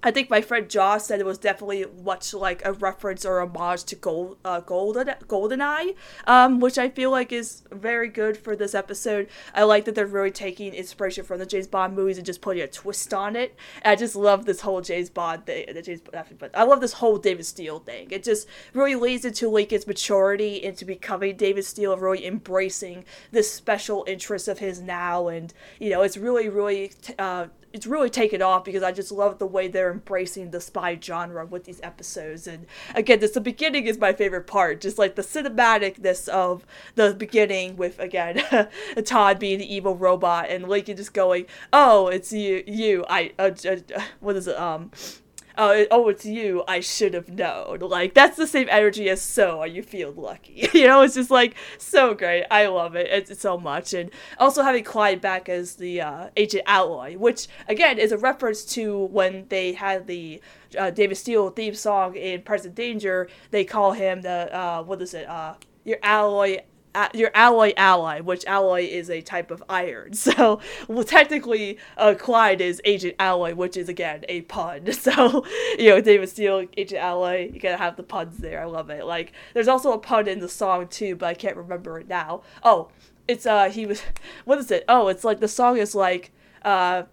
[0.01, 3.83] I think my friend Josh said it was definitely much like a reference or homage
[3.85, 8.77] to Gold, uh, Golden, Goldeneye, um, which I feel like is very good for this
[8.77, 9.29] episode.
[9.55, 12.63] I like that they're really taking inspiration from the James Bond movies and just putting
[12.63, 13.57] a twist on it.
[13.83, 15.67] And I just love this whole James Bond thing.
[15.75, 16.03] The James,
[16.39, 18.09] but I love this whole David Steele thing.
[18.13, 24.05] It just really leads into Lincoln's maturity into becoming David Steele, really embracing this special
[24.07, 26.93] interest of his now, and you know, it's really, really.
[27.19, 30.99] Uh, it's really taken off because I just love the way they're embracing the spy
[31.01, 32.47] genre with these episodes.
[32.47, 37.15] And again, this the beginning is my favorite part, just like the cinematicness of the
[37.15, 38.43] beginning with again
[39.05, 43.51] Todd being the evil robot and Lincoln just going, "Oh, it's you, you, I, uh,
[43.69, 43.77] uh,
[44.21, 44.91] what is it, um."
[45.59, 46.65] Oh, oh, it's you.
[46.67, 47.81] I should have known.
[47.81, 49.61] Like that's the same energy as so.
[49.61, 50.69] Are you feel lucky?
[50.75, 52.45] you know, it's just like so great.
[52.51, 53.09] I love it.
[53.11, 57.49] It's, it's so much, and also having Clyde back as the uh, Agent Alloy, which
[57.69, 60.41] again is a reference to when they had the
[60.79, 63.29] uh, David Steele theme song in Present Danger.
[63.51, 65.29] They call him the uh, what is it?
[65.29, 66.59] Uh, your alloy
[67.15, 70.13] your alloy ally, which alloy is a type of iron.
[70.29, 74.93] So, well, technically, uh, Clyde is Agent Alloy, which is again a pun.
[74.99, 75.45] So,
[75.79, 78.61] you know, David Steele, Agent Alloy, you gotta have the puns there.
[78.61, 79.07] I love it.
[79.07, 82.43] Like, there's also a pun in the song too, but I can't remember it now.
[82.63, 82.91] Oh,
[83.27, 84.03] it's uh, he was,
[84.45, 84.85] what is it?
[84.89, 87.05] Oh, it's like the song is like, uh,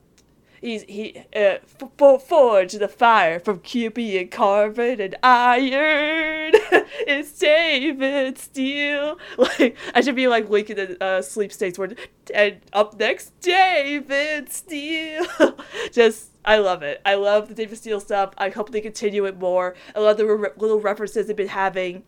[0.65, 1.59] he's he uh,
[1.99, 6.51] f- forge the fire from and carbon and iron.
[7.07, 9.17] it's David Steele.
[9.37, 11.93] Like I should be like linking the uh, sleep states where
[12.33, 15.25] and up next David Steele.
[15.91, 17.01] Just I love it.
[17.05, 18.33] I love the David Steele stuff.
[18.37, 19.75] I hope they continue it more.
[19.95, 22.03] I love the re- little references they've been having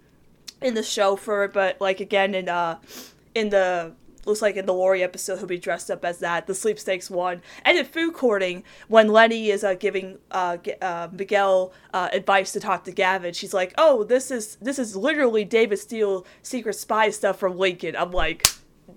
[0.61, 2.79] in the show for it, but like again in uh
[3.35, 3.93] in the
[4.27, 7.41] looks like in the Lori episode he'll be dressed up as that, the sweepstakes one.
[7.63, 12.59] And in food courting, when Leni is uh, giving uh, uh, Miguel uh, advice to
[12.59, 17.09] talk to Gavin, she's like, "Oh, this is this is literally David Steele secret spy
[17.09, 18.47] stuff from Lincoln." I'm like,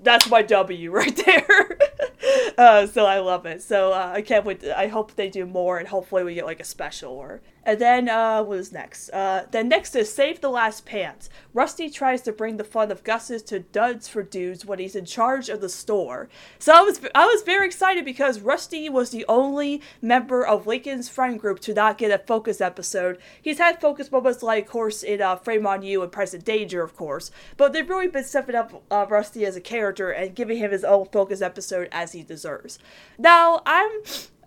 [0.02, 1.78] that's my W right there.
[2.58, 3.62] uh, so I love it.
[3.62, 4.64] So uh, I can't wait.
[4.64, 8.08] I hope they do more, and hopefully we get like a special or and then,
[8.08, 9.10] uh, what is next?
[9.10, 11.28] Uh, then next is Save the Last Pants.
[11.52, 15.04] Rusty tries to bring the fun of Gus's to Duds for Dudes when he's in
[15.04, 16.28] charge of the store.
[16.58, 21.08] So I was, I was very excited because Rusty was the only member of Lincoln's
[21.08, 23.18] friend group to not get a focus episode.
[23.40, 26.82] He's had focus moments like, of course, in uh, Frame on You and Present Danger,
[26.82, 30.58] of course, but they've really been stepping up uh, Rusty as a character and giving
[30.58, 32.78] him his own focus episode as he deserves.
[33.18, 33.90] Now, I'm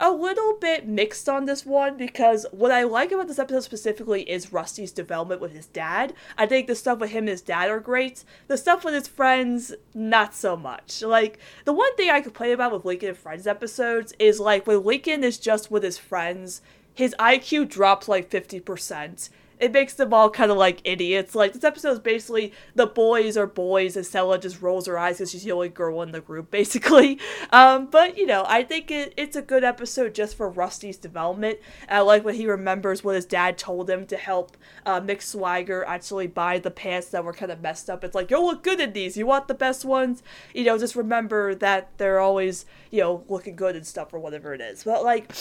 [0.04, 4.30] a little bit mixed on this one because what I like about this episode specifically
[4.30, 6.14] is Rusty's development with his dad.
[6.38, 8.26] I think the stuff with him and his dad are great.
[8.50, 11.02] The stuff with his friends, not so much.
[11.02, 14.84] Like, the one thing I complain about with Lincoln and Friends episodes is like when
[14.84, 16.62] Lincoln is just with his friends,
[16.94, 19.30] his IQ drops like 50%.
[19.64, 21.36] It makes them all kind of like idiots.
[21.36, 25.18] Like this episode is basically the boys are boys, and Stella just rolls her eyes
[25.18, 27.18] because she's the only girl in the group, basically.
[27.52, 31.60] Um, but you know, I think it, it's a good episode just for Rusty's development.
[31.88, 35.86] I like when he remembers what his dad told him to help uh, Mick Swagger
[35.86, 38.04] actually buy the pants that were kind of messed up.
[38.04, 39.16] It's like you'll look good in these.
[39.16, 40.24] You want the best ones.
[40.54, 44.54] You know, just remember that they're always you know looking good and stuff or whatever
[44.54, 44.84] it is.
[44.84, 45.32] But like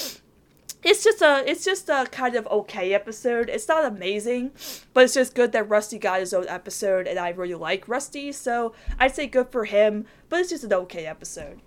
[0.82, 3.48] it's just a it's just a kind of okay episode.
[3.48, 4.52] It's not amazing,
[4.92, 8.32] but it's just good that Rusty got his own episode and I really like Rusty,
[8.32, 11.60] so I'd say good for him, but it's just an okay episode.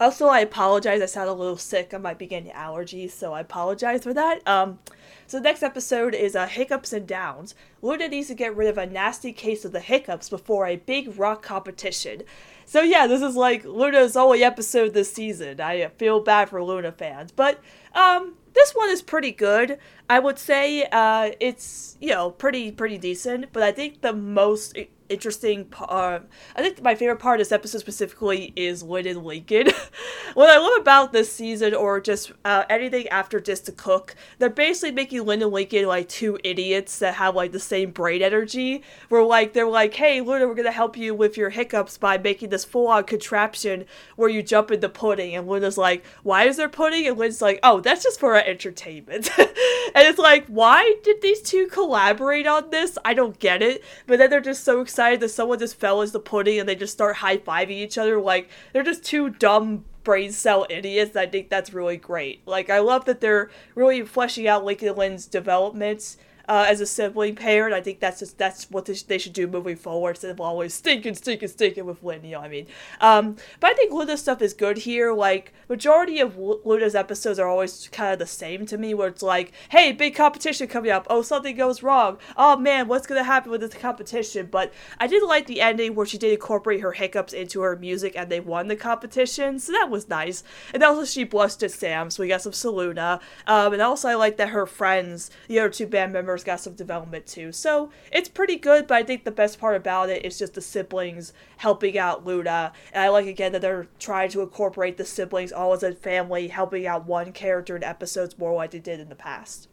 [0.00, 1.02] Also, I apologize.
[1.02, 1.92] I sound a little sick.
[1.92, 4.46] I might be getting allergies, so I apologize for that.
[4.46, 4.78] Um,
[5.26, 7.56] so the next episode is uh, Hiccups and Downs.
[7.82, 11.18] Luna needs to get rid of a nasty case of the hiccups before a big
[11.18, 12.22] rock competition.
[12.64, 15.60] So yeah, this is like Luna's only episode this season.
[15.60, 17.60] I feel bad for Luna fans, but
[17.94, 19.78] um, this one is pretty good.
[20.10, 24.76] I would say uh, it's you know pretty pretty decent, but I think the most
[25.08, 26.28] interesting part.
[26.56, 29.68] I think my favorite part of this episode specifically is Lynn and Lincoln.
[30.34, 34.50] what I love about this season, or just uh, anything after Just to Cook, they're
[34.50, 38.82] basically making Lynn and Lincoln like two idiots that have like the same brain energy.
[39.08, 42.50] Where like they're like, "Hey, Luna, we're gonna help you with your hiccups by making
[42.50, 43.84] this full-on contraption
[44.16, 47.42] where you jump in the pudding." And Luna's like, "Why is there pudding?" And Lynn's
[47.42, 52.46] like, "Oh, that's just for our entertainment." and it's like, why did these two collaborate
[52.46, 52.98] on this?
[53.04, 53.82] I don't get it.
[54.06, 56.68] But then they're just so excited excited that someone just fell as the pudding and
[56.68, 58.20] they just start high fiving each other.
[58.20, 61.14] Like, they're just two dumb brain cell idiots.
[61.14, 62.44] I think that's really great.
[62.48, 66.16] Like, I love that they're really fleshing out Lincoln Lynn's developments
[66.48, 67.74] uh, as a sibling parent.
[67.74, 71.14] I think that's just that's what they should do moving forward instead of always stinking,
[71.14, 72.24] stinking, stinking with Lynn.
[72.24, 72.66] You know what I mean?
[73.00, 75.12] Um, but I think Luna's stuff is good here.
[75.12, 79.22] Like majority of Luna's episodes are always kind of the same to me, where it's
[79.22, 81.06] like, hey, big competition coming up.
[81.10, 82.18] Oh, something goes wrong.
[82.36, 84.48] Oh man, what's gonna happen with this competition?
[84.50, 88.14] But I did like the ending where she did incorporate her hiccups into her music
[88.16, 90.42] and they won the competition, so that was nice.
[90.72, 93.20] And also she blushed at Sam, so we got some Saluna.
[93.46, 96.74] Um, and also I like that her friends, the other two band members got some
[96.74, 97.52] development too.
[97.52, 100.60] So it's pretty good, but I think the best part about it is just the
[100.60, 102.72] siblings helping out Luna.
[102.92, 106.48] And I like again that they're trying to incorporate the siblings all as a family,
[106.48, 109.68] helping out one character in episodes more like they did in the past.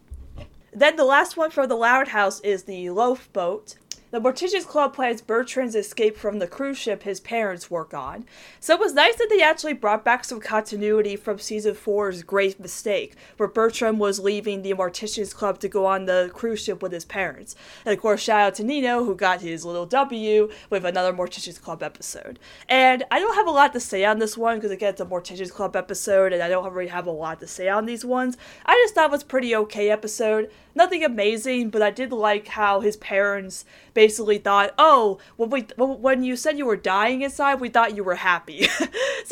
[0.74, 3.76] Then the last one from the Loud House is the Loaf Boat.
[4.16, 8.24] The Mortician's Club plans Bertrand's escape from the cruise ship his parents work on.
[8.62, 12.58] So it was nice that they actually brought back some continuity from season 4's Great
[12.58, 16.94] Mistake, where Bertrand was leaving the Mortician's Club to go on the cruise ship with
[16.94, 17.58] his parents.
[17.84, 21.60] And of course, shout out to Nino, who got his little W with another Mortician's
[21.60, 22.40] Club episode.
[22.70, 25.06] And I don't have a lot to say on this one, because again, it's a
[25.06, 28.38] Mortician's Club episode, and I don't really have a lot to say on these ones.
[28.66, 30.50] I just thought it was pretty okay episode.
[30.76, 36.24] Nothing amazing, but I did like how his parents basically thought, oh, when we when
[36.24, 38.64] you said you were dying inside, we thought you were happy.
[38.68, 38.86] so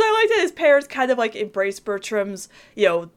[0.04, 3.12] I like that his parents kind of like embraced Bertrand's, you know,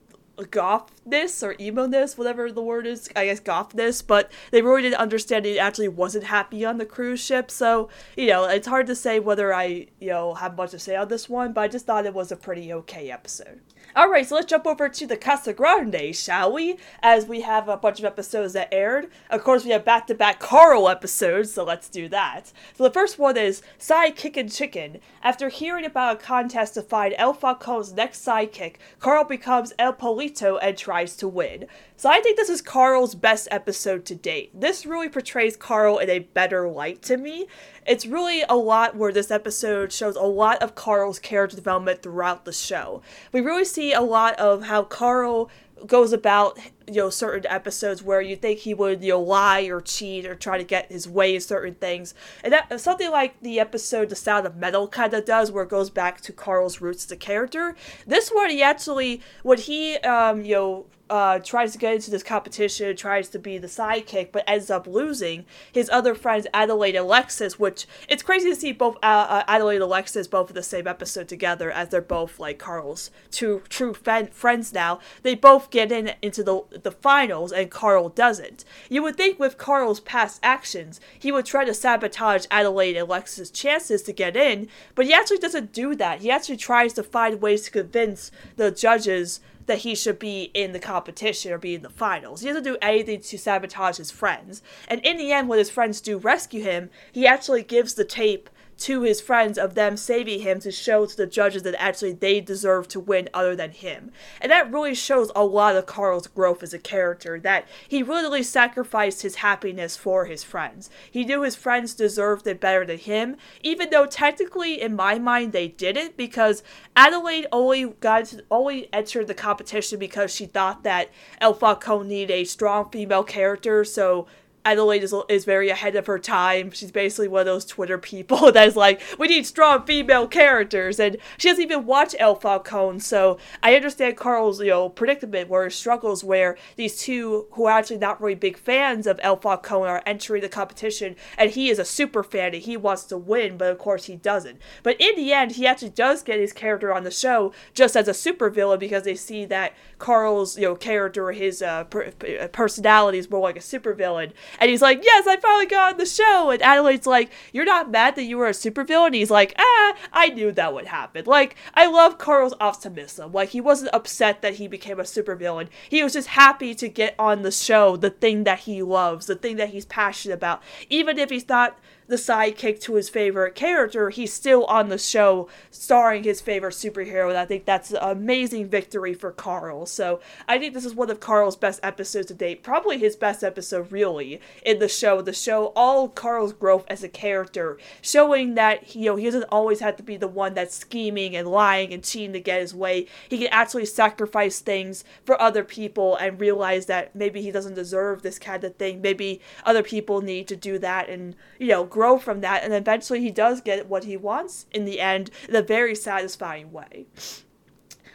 [0.44, 5.44] gothness or emo-ness, whatever the word is, I guess gothness, but they really didn't understand
[5.44, 7.50] he actually wasn't happy on the cruise ship.
[7.50, 10.96] So, you know, it's hard to say whether I, you know, have much to say
[10.96, 13.60] on this one, but I just thought it was a pretty okay episode.
[13.96, 16.76] Alright, so let's jump over to the Casagrande, shall we?
[17.02, 19.08] As we have a bunch of episodes that aired.
[19.30, 22.52] Of course, we have back to back Carl episodes, so let's do that.
[22.74, 24.98] So the first one is Sidekick and Chicken.
[25.22, 30.58] After hearing about a contest to find El Falcon's next sidekick, Carl becomes El Pollito
[30.60, 31.64] and tries to win.
[31.96, 34.50] So I think this is Carl's best episode to date.
[34.52, 37.46] This really portrays Carl in a better light to me.
[37.86, 42.44] It's really a lot where this episode shows a lot of Carl's character development throughout
[42.44, 43.02] the show.
[43.32, 45.50] We really see a lot of how Carl
[45.86, 49.80] goes about you know certain episodes where you think he would you know lie or
[49.80, 53.60] cheat or try to get his way in certain things and that something like the
[53.60, 57.04] episode the sound of metal kind of does where it goes back to carl's roots
[57.04, 61.78] as a character this one he actually when he um you know uh, tries to
[61.78, 66.14] get into this competition, tries to be the sidekick, but ends up losing his other
[66.14, 70.26] friends, Adelaide and Alexis, which it's crazy to see both uh, uh, Adelaide and Alexis
[70.26, 74.72] both in the same episode together as they're both like Carl's two true fan- friends
[74.72, 75.00] now.
[75.22, 78.64] They both get in into the, the finals and Carl doesn't.
[78.88, 83.50] You would think with Carl's past actions, he would try to sabotage Adelaide and Alexis'
[83.50, 86.20] chances to get in, but he actually doesn't do that.
[86.20, 90.72] He actually tries to find ways to convince the judges that he should be in
[90.72, 92.40] the competition or be in the finals.
[92.40, 94.62] He doesn't do anything to sabotage his friends.
[94.88, 98.48] And in the end, when his friends do rescue him, he actually gives the tape
[98.78, 102.40] to his friends of them saving him to show to the judges that actually they
[102.40, 104.10] deserve to win other than him.
[104.40, 108.42] And that really shows a lot of Carl's growth as a character, that he really
[108.42, 110.90] sacrificed his happiness for his friends.
[111.10, 115.52] He knew his friends deserved it better than him, even though technically, in my mind,
[115.52, 116.62] they didn't, because
[116.94, 121.10] Adelaide only got to, only entered the competition because she thought that
[121.40, 124.26] El Falcone needed a strong female character, so
[124.66, 126.72] Adelaide is, is very ahead of her time.
[126.72, 131.16] She's basically one of those Twitter people that's like, we need strong female characters, and
[131.38, 132.98] she doesn't even watch El Falcone.
[132.98, 137.78] So I understand Carl's you know predicament where he struggles where these two who are
[137.78, 141.78] actually not really big fans of El Falcone are entering the competition, and he is
[141.78, 144.58] a super fan and he wants to win, but of course he doesn't.
[144.82, 148.08] But in the end, he actually does get his character on the show just as
[148.08, 152.10] a super villain because they see that Carl's you know character, his uh, per-
[152.50, 155.98] personality is more like a super villain and he's like, Yes, I finally got on
[155.98, 156.50] the show.
[156.50, 159.14] And Adelaide's like, You're not mad that you were a supervillain?
[159.14, 161.24] He's like, Ah, I knew that would happen.
[161.26, 163.32] Like, I love Carl's optimism.
[163.32, 165.68] Like, he wasn't upset that he became a supervillain.
[165.88, 169.34] He was just happy to get on the show, the thing that he loves, the
[169.34, 170.62] thing that he's passionate about.
[170.88, 171.78] Even if he's not
[172.08, 177.28] the sidekick to his favorite character, he's still on the show starring his favorite superhero.
[177.28, 179.86] And I think that's an amazing victory for Carl.
[179.86, 182.62] So I think this is one of Carl's best episodes to date.
[182.62, 185.20] Probably his best episode, really, in the show.
[185.20, 189.80] The show, all Carl's growth as a character, showing that you know he doesn't always
[189.80, 193.06] have to be the one that's scheming and lying and cheating to get his way.
[193.28, 198.22] He can actually sacrifice things for other people and realize that maybe he doesn't deserve
[198.22, 199.00] this kind of thing.
[199.00, 203.22] Maybe other people need to do that and you know grow from that, and eventually
[203.22, 207.06] he does get what he wants in the end in a very satisfying way.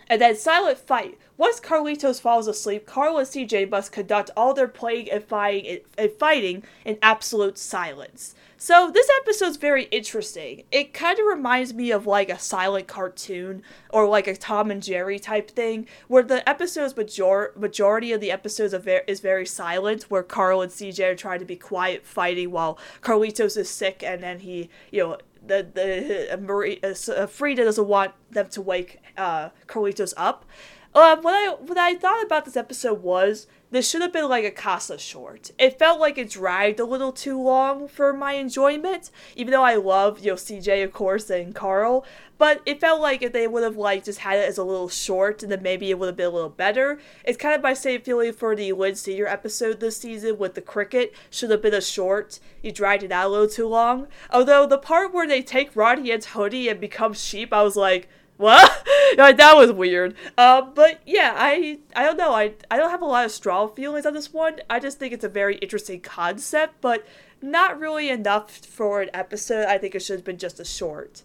[0.08, 1.18] And then Silent Fight.
[1.36, 6.12] Once Carlitos falls asleep, Carl and CJ must conduct all their playing and fighting, and
[6.12, 8.36] fighting in absolute silence.
[8.64, 10.66] So this episode's very interesting.
[10.72, 14.84] It kind of reminds me of like a silent cartoon or like a Tom and
[14.84, 20.04] Jerry type thing, where the episodes major- majority of the episodes ver- is very silent,
[20.12, 24.22] where Carl and CJ are trying to be quiet fighting while Carlitos is sick, and
[24.22, 29.00] then he, you know, the the uh, Marie, uh, Frida doesn't want them to wake
[29.18, 30.46] uh, Carlitos up.
[30.94, 34.44] Uh, what I what I thought about this episode was this should have been like
[34.44, 35.52] a Casa short.
[35.58, 39.76] It felt like it dragged a little too long for my enjoyment, even though I
[39.76, 42.06] love you know CJ of course and Carl.
[42.38, 44.90] But it felt like if they would have like just had it as a little
[44.90, 47.00] short, and then maybe it would have been a little better.
[47.24, 50.62] It's kind of my same feeling for the Lynn Senior episode this season with the
[50.62, 51.14] cricket.
[51.30, 52.40] Should have been a short.
[52.62, 54.08] You dragged it out a little too long.
[54.32, 58.10] Although the part where they take Ronnie Anne's hoodie and become sheep, I was like
[58.42, 58.88] what?
[59.16, 60.16] that was weird.
[60.38, 62.34] Uh, but yeah, I I don't know.
[62.34, 64.60] I I don't have a lot of strong feelings on this one.
[64.70, 67.06] I just think it's a very interesting concept, but
[67.42, 69.66] not really enough for an episode.
[69.68, 71.24] I think it should have been just a short.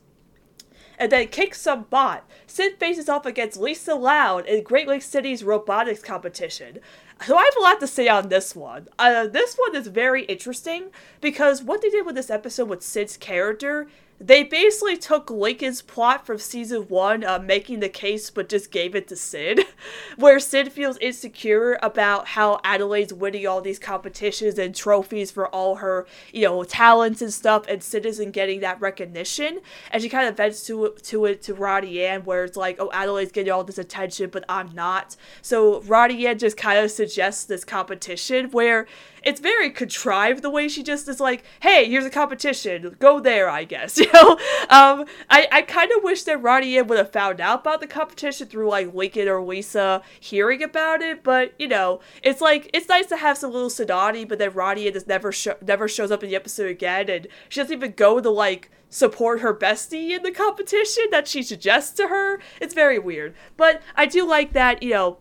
[0.98, 2.24] And then kick some butt.
[2.46, 6.78] Sid faces off against Lisa Loud in Great Lake City's robotics competition.
[7.26, 8.88] So I have a lot to say on this one.
[8.98, 10.86] Uh, this one is very interesting
[11.20, 13.88] because what they did with this episode with Sid's character
[14.18, 18.94] they basically took Lincoln's plot from season one, uh, making the case, but just gave
[18.94, 19.66] it to Sid,
[20.16, 25.76] where Sid feels insecure about how Adelaide's winning all these competitions and trophies for all
[25.76, 29.60] her, you know, talents and stuff, and Sid isn't getting that recognition.
[29.90, 32.90] And she kind of vents to to it to Roddy Ann, where it's like, oh,
[32.92, 35.16] Adelaide's getting all this attention, but I'm not.
[35.42, 38.86] So Roddy Ann just kind of suggests this competition where
[39.26, 43.50] it's very contrived the way she just is like, hey, here's a competition, go there,
[43.50, 44.00] I guess.
[44.06, 44.32] You know,
[44.68, 48.46] um, I I kind of wish that Roddy would have found out about the competition
[48.46, 53.06] through like Lincoln or Lisa hearing about it, but you know, it's like it's nice
[53.06, 56.36] to have some little Sidani, but then Roddy just never never shows up in the
[56.36, 61.06] episode again, and she doesn't even go to like support her bestie in the competition
[61.10, 62.38] that she suggests to her.
[62.60, 65.18] It's very weird, but I do like that you know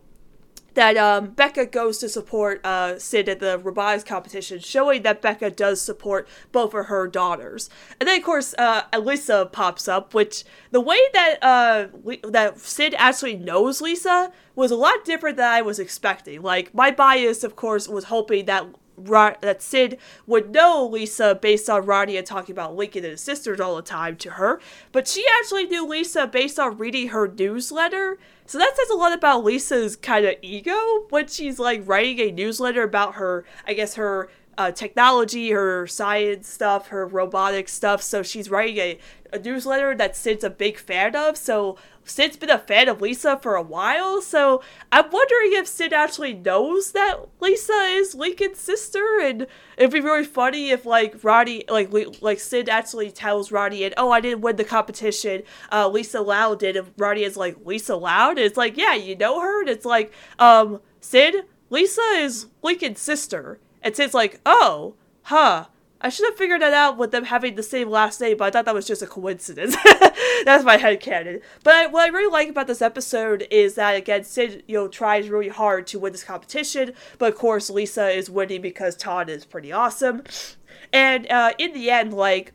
[0.75, 5.49] that um, Becca goes to support uh, Sid at the robotics competition, showing that Becca
[5.49, 7.69] does support both of her daughters.
[7.99, 11.87] And then, of course, uh, Lisa pops up, which the way that uh,
[12.29, 16.41] that Sid actually knows Lisa was a lot different than I was expecting.
[16.41, 18.67] Like my bias, of course, was hoping that
[18.97, 23.75] that Sid would know Lisa based on and talking about Lincoln and his sisters all
[23.75, 24.59] the time to her,
[24.91, 28.17] but she actually knew Lisa based on reading her newsletter.
[28.47, 32.31] So that says a lot about Lisa's kind of ego when she's like writing a
[32.31, 38.01] newsletter about her, I guess her uh, technology, her science stuff, her robotic stuff.
[38.01, 38.99] So she's writing a,
[39.33, 41.37] a newsletter that Sid's a big fan of.
[41.37, 41.77] So
[42.07, 46.35] Sid's been a fan of Lisa for a while, so I'm wondering if Sid actually
[46.35, 51.91] knows that Lisa is Lincoln's sister, and it'd be really funny if like Roddy, like
[52.21, 55.41] like Sid actually tells Roddy, and oh, I didn't win the competition.
[55.71, 56.75] Uh, Lisa Loud did.
[56.75, 58.37] And Roddy is like Lisa Loud.
[58.37, 59.61] And it's like yeah, you know her.
[59.61, 65.67] And it's like um Sid, Lisa is Lincoln's sister, and Sid's like oh, huh.
[66.01, 68.51] I should have figured that out with them having the same last name, but I
[68.51, 69.75] thought that was just a coincidence.
[70.45, 71.39] That's my head canon.
[71.63, 74.87] But I, what I really like about this episode is that again, Sid you know
[74.87, 79.29] tries really hard to win this competition, but of course Lisa is winning because Todd
[79.29, 80.23] is pretty awesome.
[80.91, 82.53] And uh, in the end, like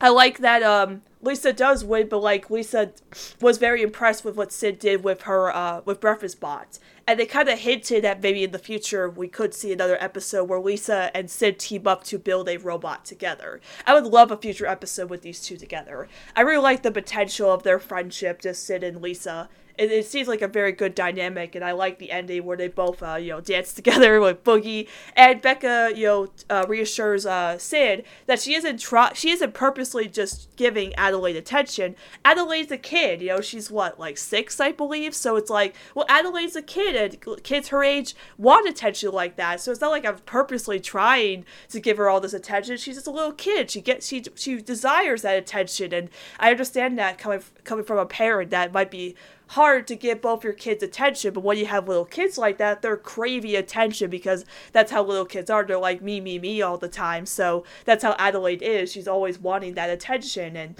[0.00, 2.92] I like that um Lisa does win, but like Lisa
[3.40, 6.80] was very impressed with what Sid did with her uh with Breakfast Bots.
[7.08, 10.44] And they kind of hinted that maybe in the future we could see another episode
[10.44, 13.62] where Lisa and Sid team up to build a robot together.
[13.86, 16.06] I would love a future episode with these two together.
[16.36, 19.48] I really like the potential of their friendship, just Sid and Lisa,
[19.78, 22.68] it, it seems like a very good dynamic, and I like the ending where they
[22.68, 27.56] both, uh, you know, dance together with Boogie, and Becca, you know, uh, reassures uh,
[27.56, 31.94] Sid that she isn't she isn't purposely just giving Adelaide attention.
[32.24, 35.14] Adelaide's a kid, you know, she's what like six, I believe.
[35.14, 39.60] So it's like, well, Adelaide's a kid, and kids her age want attention like that.
[39.60, 42.76] So it's not like I'm purposely trying to give her all this attention.
[42.76, 43.70] She's just a little kid.
[43.70, 46.10] She gets she she desires that attention, and
[46.40, 49.14] I understand that coming coming from a parent that might be
[49.48, 52.82] hard to get both your kids' attention, but when you have little kids like that,
[52.82, 55.64] they're craving attention because that's how little kids are.
[55.64, 57.26] They're like me, me, me all the time.
[57.26, 58.92] So that's how Adelaide is.
[58.92, 60.56] She's always wanting that attention.
[60.56, 60.74] And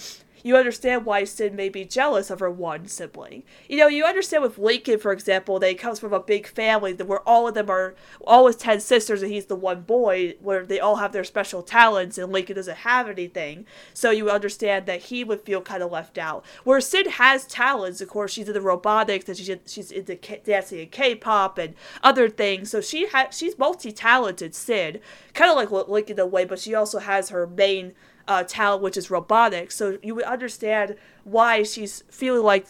[0.48, 3.42] you understand why Sid may be jealous of her one sibling.
[3.68, 6.94] You know, you understand with Lincoln, for example, that he comes from a big family
[6.94, 10.64] where all of them are all his ten sisters and he's the one boy, where
[10.64, 13.66] they all have their special talents and Lincoln doesn't have anything.
[13.92, 16.46] So you understand that he would feel kind of left out.
[16.64, 20.80] Where Sid has talents, of course, she's into robotics and she's she's into K- dancing
[20.80, 22.70] and K-pop and other things.
[22.70, 24.54] So she has she's multi-talented.
[24.54, 25.02] Sid,
[25.34, 27.92] kind of like Lincoln in a way, but she also has her main
[28.28, 29.74] uh, talent, which is robotics.
[29.74, 32.66] So you would understand why she's feeling like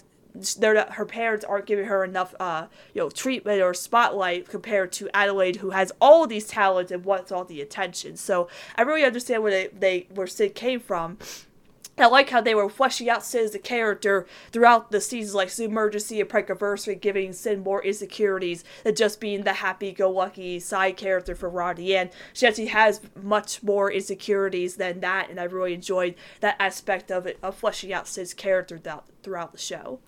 [0.57, 5.09] they're her parents aren't giving her enough uh, you know treatment or spotlight compared to
[5.13, 8.17] Adelaide who has all these talents and wants all the attention.
[8.17, 11.19] So I really understand where they, they where Sid came from
[12.01, 15.49] I like how they were fleshing out Sid as a character throughout the seasons, like
[15.49, 21.49] Submergency and Prankiversary, giving Sid more insecurities than just being the happy-go-lucky side character for
[21.49, 21.97] Roddy.
[21.97, 27.11] And she actually has much more insecurities than that, and I really enjoyed that aspect
[27.11, 28.81] of it, of fleshing out Sid's character
[29.23, 30.01] throughout the show.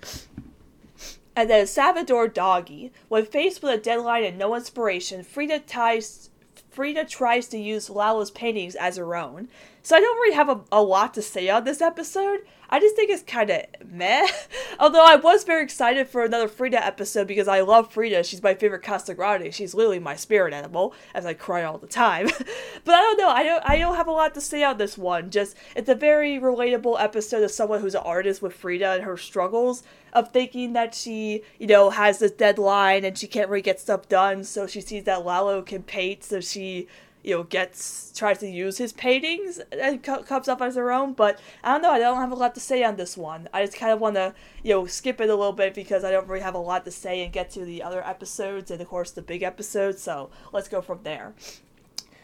[1.37, 2.93] And then Salvador Doggy.
[3.09, 6.31] When faced with a deadline and no inspiration, Frida ties
[6.71, 9.49] Frida tries to use Lalo's paintings as her own.
[9.83, 12.41] So I don't really have a, a lot to say on this episode.
[12.73, 14.29] I just think it's kind of meh.
[14.79, 18.23] Although I was very excited for another Frida episode because I love Frida.
[18.23, 19.53] She's my favorite Casagrande.
[19.53, 22.27] She's literally my spirit animal, as I cry all the time.
[22.85, 23.29] but I don't know.
[23.29, 23.69] I don't.
[23.69, 25.31] I don't have a lot to say on this one.
[25.31, 29.17] Just it's a very relatable episode of someone who's an artist with Frida and her
[29.17, 33.81] struggles of thinking that she, you know, has this deadline and she can't really get
[33.81, 34.45] stuff done.
[34.45, 36.87] So she sees that Lalo can paint, so she
[37.23, 41.13] you know, gets tries to use his paintings and co- comes up as her own.
[41.13, 41.91] But I don't know.
[41.91, 43.49] I don't have a lot to say on this one.
[43.53, 46.11] I just kind of want to you know skip it a little bit because I
[46.11, 48.89] don't really have a lot to say and get to the other episodes and of
[48.89, 49.99] course the big episode.
[49.99, 51.35] So let's go from there.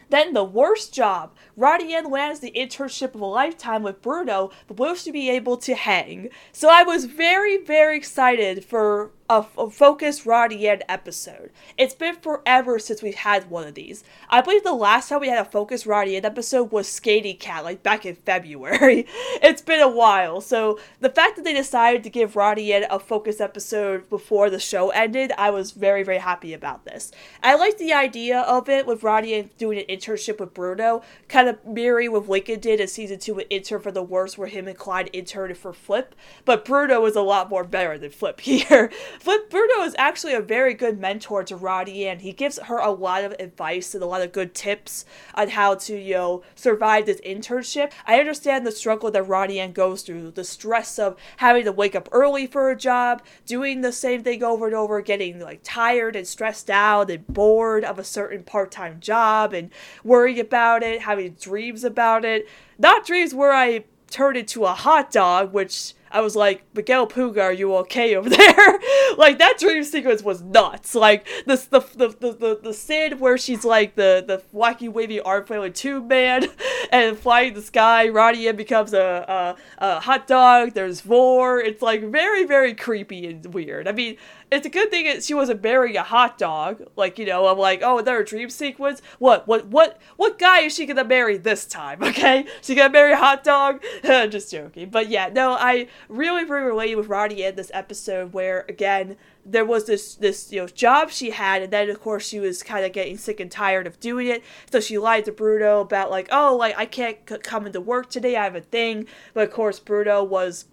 [0.09, 1.33] Then the worst job.
[1.55, 5.75] Roddy lands the internship of a lifetime with Bruno, but will she be able to
[5.75, 6.29] hang?
[6.51, 11.51] So I was very, very excited for a, a focused Roddy Ann episode.
[11.77, 14.03] It's been forever since we've had one of these.
[14.29, 17.63] I believe the last time we had a focused Roddy Ann episode was Skating Cat,
[17.63, 19.05] like back in February.
[19.41, 22.99] it's been a while, so the fact that they decided to give Roddy Ann a
[22.99, 27.11] focused episode before the show ended, I was very, very happy about this.
[27.43, 31.49] I like the idea of it with Roddy Ann doing an internship with Bruno, kind
[31.49, 34.67] of mirroring what Lincoln did in season two with Intern for the Worst, where him
[34.67, 36.15] and Clyde interned for Flip,
[36.45, 38.89] but Bruno was a lot more better than Flip here.
[39.23, 43.23] Bruno is actually a very good mentor to Roddy, and he gives her a lot
[43.23, 45.05] of advice and a lot of good tips
[45.35, 47.91] on how to, you know, survive this internship.
[48.05, 51.95] I understand the struggle that Roddy Ann goes through, the stress of having to wake
[51.95, 56.15] up early for a job, doing the same thing over and over, getting like tired
[56.15, 59.69] and stressed out and bored of a certain part-time job and
[60.03, 62.47] worrying about it, having dreams about it.
[62.77, 67.41] Not dreams where I turn into a hot dog, which I was like, Miguel Puga,
[67.43, 68.79] are you okay over there?
[69.17, 70.95] like that dream sequence was nuts.
[70.95, 75.19] Like this the the the the, the scene where she's like the the wacky wavy
[75.19, 76.47] arm flailing tube man
[76.91, 78.09] and flying the sky.
[78.09, 80.73] Ronnie becomes a, a a hot dog.
[80.73, 81.59] There's Vor.
[81.59, 83.87] It's like very very creepy and weird.
[83.87, 84.17] I mean,
[84.49, 86.81] it's a good thing that she wasn't burying a hot dog.
[86.95, 89.01] Like, you know, I'm like, oh, there a dream sequence?
[89.19, 91.99] What, what, what, what guy is she gonna marry this time?
[92.07, 93.83] Okay, she gonna marry a hot dog?
[94.01, 94.89] Just joking.
[94.89, 99.65] But yeah, no, I really, really related with Ronnie in this episode where again there
[99.65, 102.85] was this this you know job she had, and then of course she was kind
[102.85, 104.43] of getting sick and tired of doing it.
[104.71, 108.09] So she lied to Bruno about like, oh, like I can't c- come into work
[108.09, 108.35] today.
[108.35, 109.07] I have a thing.
[109.33, 110.65] But of course, Bruno was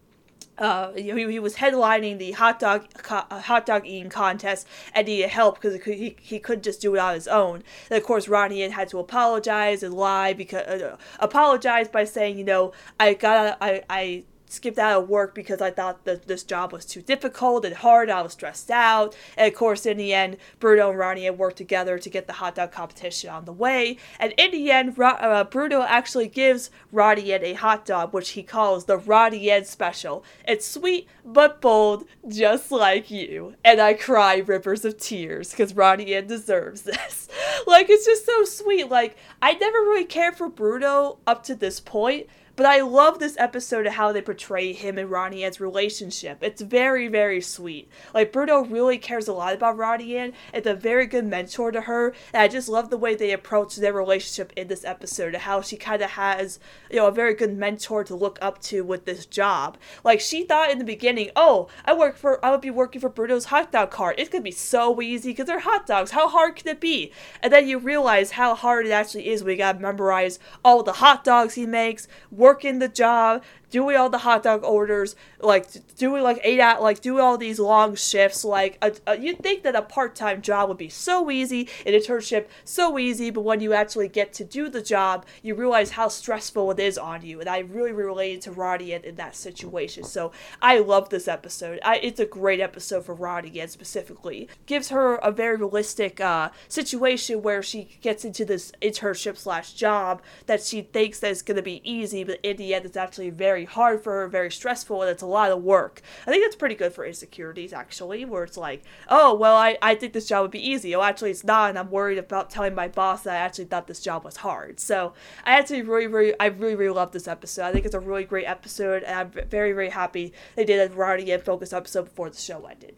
[0.59, 4.11] uh, you know, he, he was headlining the hot dog co- uh, hot dog eating
[4.11, 7.63] contest and needed help because he, he couldn't just do it on his own.
[7.91, 12.45] And of course, Ronnie had to apologize and lie because uh, apologize by saying, you
[12.45, 16.73] know, I got I I skipped out of work because I thought that this job
[16.73, 18.11] was too difficult and hard.
[18.11, 19.17] I was stressed out.
[19.37, 22.35] And of course, in the end, Bruno and Ronnie had worked together to get the
[22.35, 23.99] hot dog competition on the way.
[24.19, 28.85] And in the end, uh, Bruno actually gives Ronnie a hot dog, which he calls
[28.85, 30.25] the Ronnie special.
[30.47, 33.55] It's sweet but bold, just like you.
[33.65, 37.29] And I cry rivers of tears because Ronnie deserves this.
[37.67, 38.89] like, it's just so sweet.
[38.89, 42.27] Like, I never really cared for Bruno up to this point
[42.57, 46.39] but I love this episode of how they portray him and Ronnie Anne's relationship.
[46.41, 47.89] It's very, very sweet.
[48.13, 50.33] Like, Bruno really cares a lot about Ronnie Yen.
[50.53, 52.15] It's a very good mentor to her.
[52.33, 55.77] And I just love the way they approach their relationship in this episode, how she
[55.77, 59.27] kind of has, you know, a very good mentor to look up to with this
[59.27, 59.77] job.
[60.05, 63.09] Like, she thought in the beginning, oh, I work for, I would be working for
[63.09, 64.17] Bruno's hot dog cart.
[64.19, 66.13] It's gonna be so easy because they're hot dogs.
[66.13, 67.13] How hard can it be?
[67.43, 69.43] And then you realize how hard it actually is.
[69.43, 72.07] We gotta memorize all the hot dogs he makes
[72.45, 73.43] working the job,
[73.75, 75.67] doing all the hot dog orders, like
[75.97, 78.45] doing like eight out, like doing all these long shifts.
[78.45, 82.47] Like a, a, you'd think that a part-time job would be so easy, an internship
[82.65, 86.71] so easy, but when you actually get to do the job, you realize how stressful
[86.71, 87.41] it is on you.
[87.41, 90.05] And I really related to Ronnie in, in that situation.
[90.05, 90.31] So
[90.63, 91.81] I love this episode.
[91.85, 94.49] I, it's a great episode for Ronnie Anne specifically.
[94.67, 100.23] Gives her a very realistic uh, situation where she gets into this internship slash job
[100.47, 103.31] that she thinks that is going to be easy, but in the end, it's actually
[103.31, 106.03] very hard for her, very stressful, and it's a lot of work.
[106.27, 109.95] I think that's pretty good for insecurities, actually, where it's like, oh, well, I, I
[109.95, 110.95] think this job would be easy.
[110.95, 113.87] Oh, actually, it's not, and I'm worried about telling my boss that I actually thought
[113.87, 114.81] this job was hard.
[114.81, 117.65] So I actually really, really, I really, really love this episode.
[117.65, 120.93] I think it's a really great episode, and I'm very, very happy they did a
[120.93, 122.97] variety and focus episode before the show ended.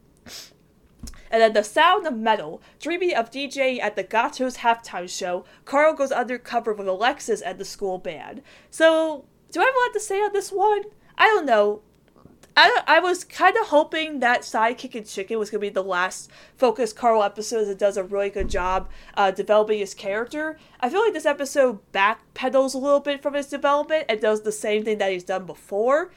[1.30, 5.94] And then the sound of metal, dreaming of DJing at the Gatos halftime show, Carl
[5.94, 8.42] goes undercover with Alexis and the school band.
[8.70, 10.82] So do I have a lot to say on this one?
[11.16, 11.82] I don't know.
[12.58, 15.82] I, I was kind of hoping that Sidekick and Chicken was going to be the
[15.82, 20.58] last Focus Carl episode that does a really good job uh, developing his character.
[20.80, 24.52] I feel like this episode backpedals a little bit from his development and does the
[24.52, 26.12] same thing that he's done before.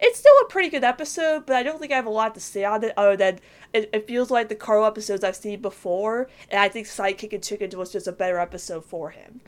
[0.00, 2.40] It's still a pretty good episode, but I don't think I have a lot to
[2.40, 3.38] say on it other than
[3.72, 7.42] it, it feels like the Carl episodes I've seen before, and I think Sidekick and
[7.42, 9.40] Chicken was just a better episode for him.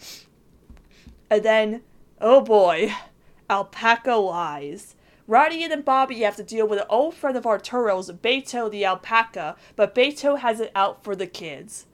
[1.29, 1.83] And then,
[2.21, 2.93] oh boy
[3.51, 4.95] alpaca lies.
[5.27, 9.57] Ronnie and Bobby have to deal with an old friend of Arturo's, Beto the alpaca,
[9.77, 11.87] but Beto has it out for the kids.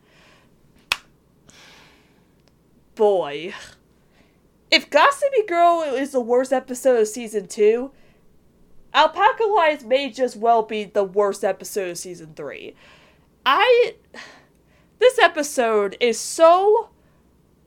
[2.95, 3.53] Boy.
[4.71, 7.91] If Gossipy Girl is the worst episode of season 2,
[8.95, 12.75] Alpaca Lies may just well be the worst episode of season 3.
[13.45, 13.95] I.
[14.99, 16.89] This episode is so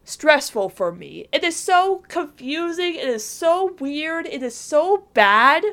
[0.10, 1.28] stressful for me.
[1.32, 2.96] It is so confusing.
[2.96, 4.26] It is so weird.
[4.26, 5.64] It is so bad.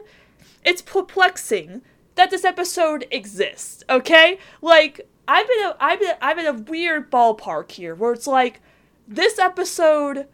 [0.64, 1.82] It's perplexing
[2.16, 3.84] that this episode exists.
[3.88, 8.26] Okay, like I've been a, I've been I'm in a weird ballpark here where it's
[8.26, 8.60] like
[9.06, 10.26] this episode.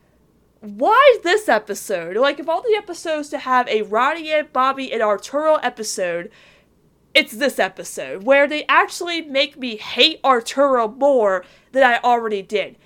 [0.61, 2.17] Why this episode?
[2.17, 6.31] Like, of all the episodes to have a Ronnie and Bobby and Arturo episode,
[7.15, 12.79] it's this episode where they actually make me hate Arturo more than I already did.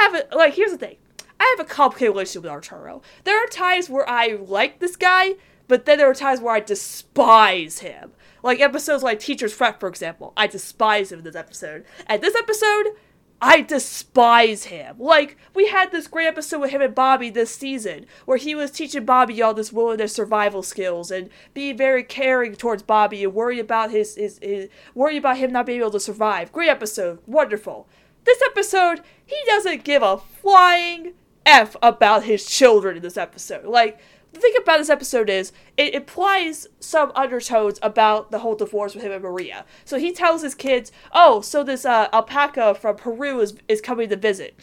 [0.00, 0.54] Have a like.
[0.54, 0.96] Here's the thing.
[1.38, 3.02] I have a complicated relationship with Arturo.
[3.24, 5.34] There are times where I like this guy,
[5.66, 8.12] but then there are times where I despise him.
[8.42, 10.32] Like episodes like Teacher's Fret, for example.
[10.36, 11.84] I despise him in this episode.
[12.06, 12.92] And this episode,
[13.44, 14.96] I despise him.
[15.00, 18.70] Like, we had this great episode with him and Bobby this season, where he was
[18.70, 23.58] teaching Bobby all this wilderness survival skills and being very caring towards Bobby and worry
[23.58, 26.52] about his, his, his worry about him not being able to survive.
[26.52, 27.18] Great episode.
[27.26, 27.88] Wonderful.
[28.24, 31.14] This episode, he doesn't give a flying
[31.44, 33.64] F about his children in this episode.
[33.64, 33.98] Like,
[34.32, 39.04] the thing about this episode is it implies some undertones about the whole divorce with
[39.04, 39.64] him and Maria.
[39.84, 44.08] So he tells his kids, "Oh, so this uh, alpaca from Peru is is coming
[44.08, 44.54] to visit."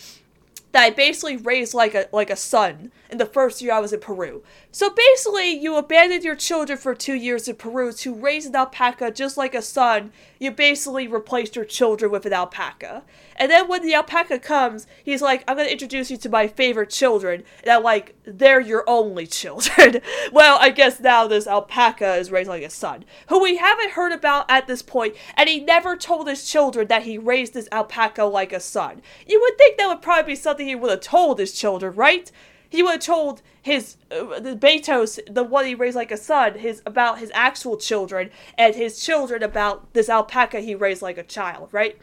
[0.71, 3.93] That I basically raised like a like a son in the first year I was
[3.93, 4.43] in Peru.
[4.71, 9.11] So basically, you abandoned your children for two years in Peru to raise an alpaca
[9.11, 10.11] just like a son.
[10.39, 13.03] You basically replaced your children with an alpaca.
[13.35, 16.89] And then when the alpaca comes, he's like, I'm gonna introduce you to my favorite
[16.89, 17.43] children.
[17.61, 20.01] And I'm like, they're your only children.
[20.31, 24.13] well, I guess now this alpaca is raised like a son, who we haven't heard
[24.13, 28.23] about at this point, and he never told his children that he raised this alpaca
[28.23, 29.01] like a son.
[29.27, 32.31] You would think that would probably be something he would have told his children, right?
[32.69, 36.59] He would have told his uh, the Betos, the one he raised like a son,
[36.59, 41.23] his about his actual children, and his children about this alpaca he raised like a
[41.23, 41.97] child, right?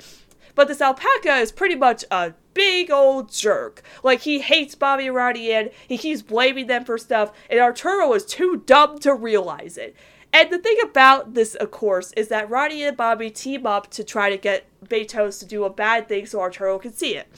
[0.54, 3.82] But this alpaca is pretty much a big old jerk.
[4.02, 8.12] Like he hates Bobby and Ronnie and he keeps blaming them for stuff, and Arturo
[8.14, 9.94] is too dumb to realize it.
[10.32, 14.04] And the thing about this, of course, is that Ronnie and Bobby team up to
[14.04, 17.28] try to get Betos to do a bad thing so Arturo can see it.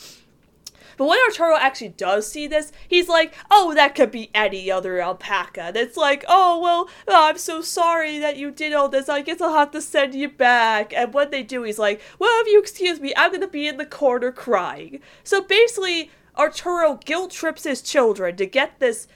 [0.99, 5.01] But when Arturo actually does see this, he's like, oh, that could be any other
[5.01, 5.73] alpaca.
[5.75, 9.09] It's like, oh, well, oh, I'm so sorry that you did all this.
[9.09, 10.93] I guess I'll have to send you back.
[10.93, 13.69] And when they do, he's like, well, if you excuse me, I'm going to be
[13.69, 15.01] in the corner crying.
[15.23, 19.07] So basically, Arturo guilt trips his children to get this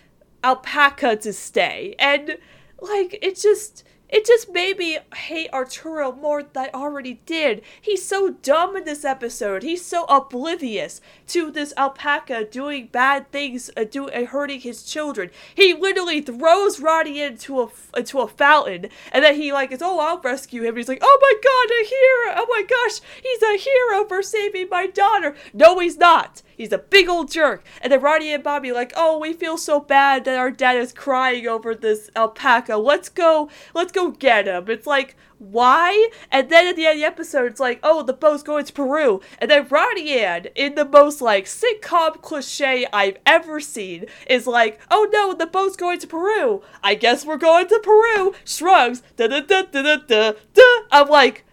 [0.45, 1.97] alpaca to stay.
[1.99, 2.39] And,
[2.81, 7.63] like, it just it just made me hate Arturo more than I already did.
[7.81, 9.63] He's so dumb in this episode.
[9.63, 15.31] He's so oblivious to this alpaca doing bad things, uh, uh, hurting his children.
[15.55, 19.99] He literally throws Ronnie into a into a fountain, and then he like is, oh,
[19.99, 20.77] I'll rescue him.
[20.77, 22.35] he's like, oh my god, a hero!
[22.37, 25.35] Oh my gosh, he's a hero for saving my daughter.
[25.55, 26.43] No, he's not.
[26.57, 27.65] He's a big old jerk.
[27.81, 30.93] And then Ronnie and Bobby like, oh, we feel so bad that our dad is
[30.93, 32.77] crying over this alpaca.
[32.77, 34.69] Let's go, let's go get him.
[34.69, 36.11] It's like, why?
[36.31, 38.73] And then at the end of the episode, it's like, oh, the boat's going to
[38.73, 39.21] Peru.
[39.39, 44.81] And then Ronnie Anne, in the most like sitcom cliche I've ever seen, is like,
[44.91, 46.63] oh no, the boat's going to Peru.
[46.83, 48.35] I guess we're going to Peru.
[48.45, 49.03] Shrugs.
[49.17, 50.63] Da da da da da da.
[50.93, 51.45] I'm like,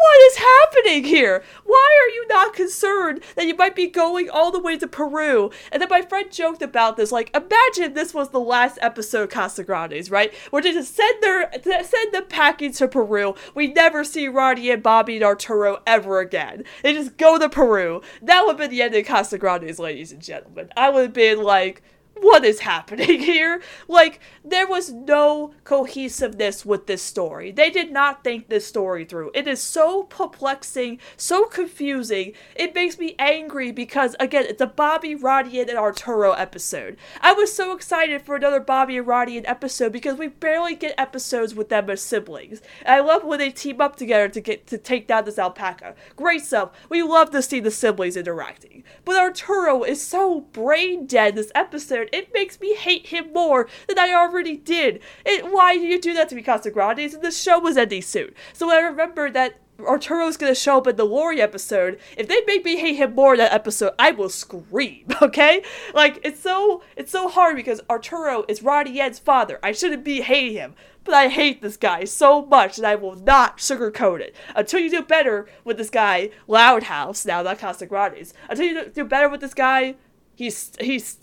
[0.00, 1.42] what is happening here?
[1.64, 5.50] Why are you not concerned that you might be going all the way to Peru?
[5.70, 9.28] And then my friend joked about this, like, imagine this was the last episode of
[9.28, 10.34] Casagrandes, right?
[10.50, 13.34] Where they just send their send the packing to Peru.
[13.54, 16.64] We never see Ronnie and Bobby and Arturo ever again.
[16.82, 18.00] They just go to Peru.
[18.22, 20.70] That would have been the end of Casagrandes, ladies and gentlemen.
[20.76, 21.82] I would have been like,
[22.20, 23.62] what is happening here?
[23.88, 27.50] Like, there was no cohesiveness with this story.
[27.50, 29.30] They did not think this story through.
[29.34, 32.32] It is so perplexing, so confusing.
[32.54, 36.96] It makes me angry because, again, it's a Bobby, Ronnie, and Arturo episode.
[37.20, 41.54] I was so excited for another Bobby and Ronnie episode because we barely get episodes
[41.54, 42.60] with them as siblings.
[42.84, 45.94] And I love when they team up together to get to take down this alpaca.
[46.16, 46.70] Great stuff.
[46.88, 48.84] We love to see the siblings interacting.
[49.04, 53.98] But Arturo is so brain dead this episode it makes me hate him more than
[53.98, 55.00] I already did.
[55.24, 57.14] It, why do you do that to me, Casagrandes?
[57.14, 58.34] And the show was ending soon.
[58.52, 61.98] So I remember that Arturo's gonna show up in the Lori episode.
[62.16, 65.06] If they make me hate him more in that episode, I will scream.
[65.22, 69.58] Okay, like it's so it's so hard because Arturo is Roddy Yen's father.
[69.62, 73.16] I shouldn't be hating him, but I hate this guy so much that I will
[73.16, 78.32] not sugarcoat it until you do better with this guy, Loud House, Now not Casagrandes.
[78.48, 79.96] Until you do better with this guy,
[80.34, 81.18] he's he's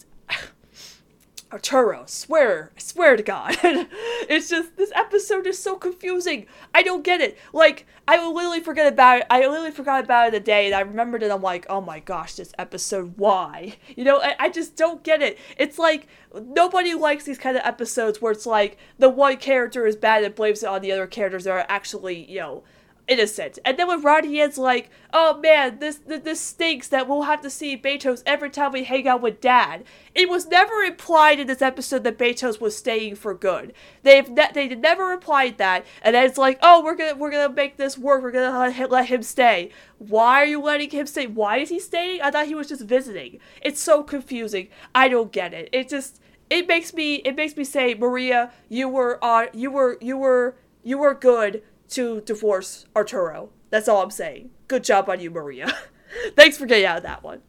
[1.52, 3.56] Arturo, swear, I swear to God.
[3.64, 6.46] it's just, this episode is so confusing.
[6.76, 7.38] I don't get it.
[7.54, 9.28] Like, I will literally forget about it.
[9.30, 11.32] I literally forgot about it the day, and I remembered it.
[11.32, 13.78] I'm like, oh my gosh, this episode, why?
[13.96, 15.38] You know, I, I just don't get it.
[15.58, 19.96] It's like, nobody likes these kind of episodes where it's like, the one character is
[19.96, 22.64] bad and blames it on the other characters that are actually, you know,
[23.08, 23.60] innocent.
[23.64, 27.42] And then when Ronnie is like, oh man, this, this, this stinks that we'll have
[27.42, 29.84] to see Betos every time we hang out with Dad.
[30.14, 33.74] It was never implied in this episode that Betos was staying for good.
[34.04, 37.54] They've ne- they never implied that, and then it's like, oh, we're gonna we're gonna
[37.54, 38.22] make this work.
[38.22, 39.72] We're gonna let him, let him stay.
[40.00, 41.28] Why are you letting him stay?
[41.28, 42.22] Why is he staying?
[42.22, 43.40] I thought he was just visiting.
[43.62, 44.70] It's so confusing.
[44.94, 45.70] I don't get it.
[45.72, 49.98] It just it makes me it makes me say, Maria, you were uh you were
[50.02, 53.50] you were you were good to divorce Arturo.
[53.70, 54.52] That's all I'm saying.
[54.68, 55.74] Good job on you, Maria.
[56.36, 57.42] Thanks for getting out of that one.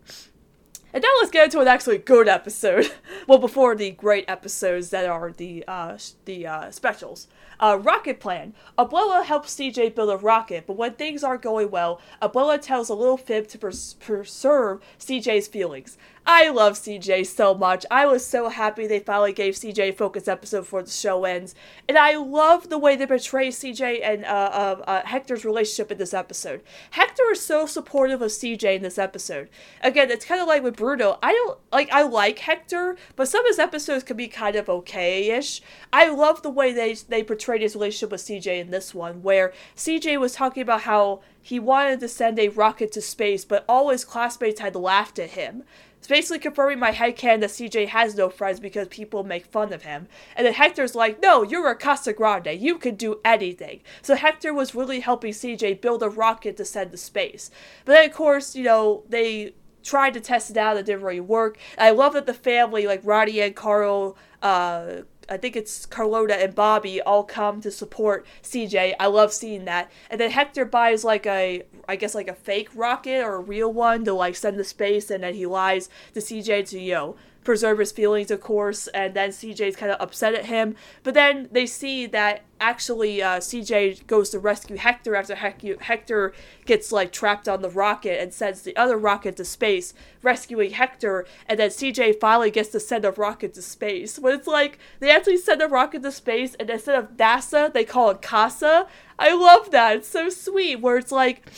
[0.93, 2.91] And now let's get into an actually good episode.
[3.27, 7.29] well, before the great episodes that are the uh, the uh, specials.
[7.61, 8.55] Uh, rocket plan.
[8.79, 12.95] Abuela helps CJ build a rocket, but when things aren't going well, Abuela tells a
[12.95, 15.99] little fib to pres- preserve CJ's feelings.
[16.31, 17.87] I love CJ so much.
[17.91, 21.55] I was so happy they finally gave CJ a focus episode before the show ends.
[21.89, 25.97] And I love the way they portray CJ and uh, uh, uh, Hector's relationship in
[25.97, 26.61] this episode.
[26.91, 29.49] Hector is so supportive of CJ in this episode.
[29.83, 31.19] Again, it's kind of like with Bruno.
[31.23, 34.69] I don't like, I like Hector, but some of his episodes can be kind of
[34.69, 35.63] okay ish.
[35.95, 39.55] I love the way they, they portrayed his relationship with CJ in this one, where
[39.75, 43.89] CJ was talking about how he wanted to send a rocket to space, but all
[43.89, 45.63] his classmates had laughed at him.
[45.97, 49.83] It's basically confirming my headcanon that CJ has no friends because people make fun of
[49.83, 50.09] him.
[50.37, 52.61] And then Hector's like, no, you're a Casagrande.
[52.61, 53.81] You can do anything.
[54.03, 57.51] So Hector was really helping CJ build a rocket to send to space.
[57.87, 60.77] But then, of course, you know, they tried to test it out.
[60.77, 61.57] It didn't really work.
[61.79, 66.35] And I love that the family, like Roddy and Carl, uh, I think it's Carlota
[66.35, 68.95] and Bobby all come to support CJ.
[68.99, 69.91] I love seeing that.
[70.11, 73.73] And then Hector buys like a I guess like a fake rocket or a real
[73.73, 77.17] one to like send to space and then he lies to CJ to, know,
[77.49, 80.77] preserve his feelings, of course, and then CJ's kind of upset at him.
[81.03, 86.35] But then they see that actually uh, CJ goes to rescue Hector after Hector
[86.67, 91.25] gets like trapped on the rocket and sends the other rocket to space, rescuing Hector.
[91.47, 94.19] And then CJ finally gets to send a rocket to space.
[94.19, 97.87] But it's like they actually send a rocket to space, and instead of NASA, they
[97.87, 98.89] call it Casa.
[99.19, 99.97] I love that.
[99.97, 100.83] It's so sweet.
[100.83, 101.51] Where it's like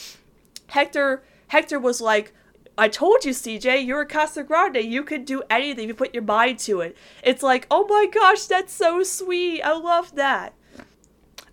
[0.67, 1.21] Hector.
[1.49, 2.31] Hector was like,
[2.77, 4.83] I told you, CJ, you're a Casagrande.
[4.83, 6.97] You can do anything if you put your mind to it.
[7.23, 9.61] It's like, oh my gosh, that's so sweet.
[9.61, 10.53] I love that.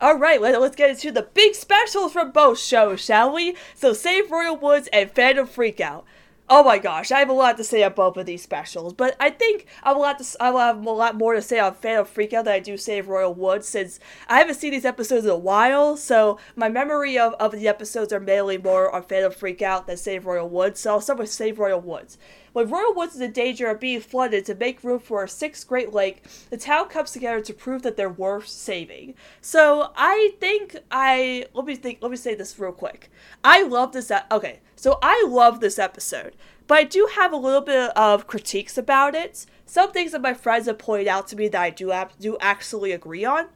[0.01, 3.57] All right, let, us get into the big specials from both shows, shall we?
[3.75, 6.05] So, Save Royal Woods and Phantom Freakout.
[6.51, 9.15] Oh my gosh, I have a lot to say on both of these specials, but
[9.21, 11.75] I think I will have to I will have a lot more to say on
[11.75, 15.31] Phantom Freakout than I do Save Royal Woods since I haven't seen these episodes in
[15.31, 19.87] a while, so my memory of, of the episodes are mainly more on Phantom Freakout
[19.87, 22.17] than Save Royal Woods, so I'll start with Save Royal Woods.
[22.53, 25.67] When Royal Woods is in danger of being flooded to make room for a sixth
[25.67, 29.15] Great Lake, the town comes together to prove that they're worth saving.
[29.41, 33.11] So I think I let me think let me say this real quick.
[33.45, 36.35] I love this okay, so I love this episode,
[36.67, 39.47] but I do have a little bit of critiques about it.
[39.67, 42.93] Some things that my friends have pointed out to me that I do do actually
[42.93, 43.49] agree on.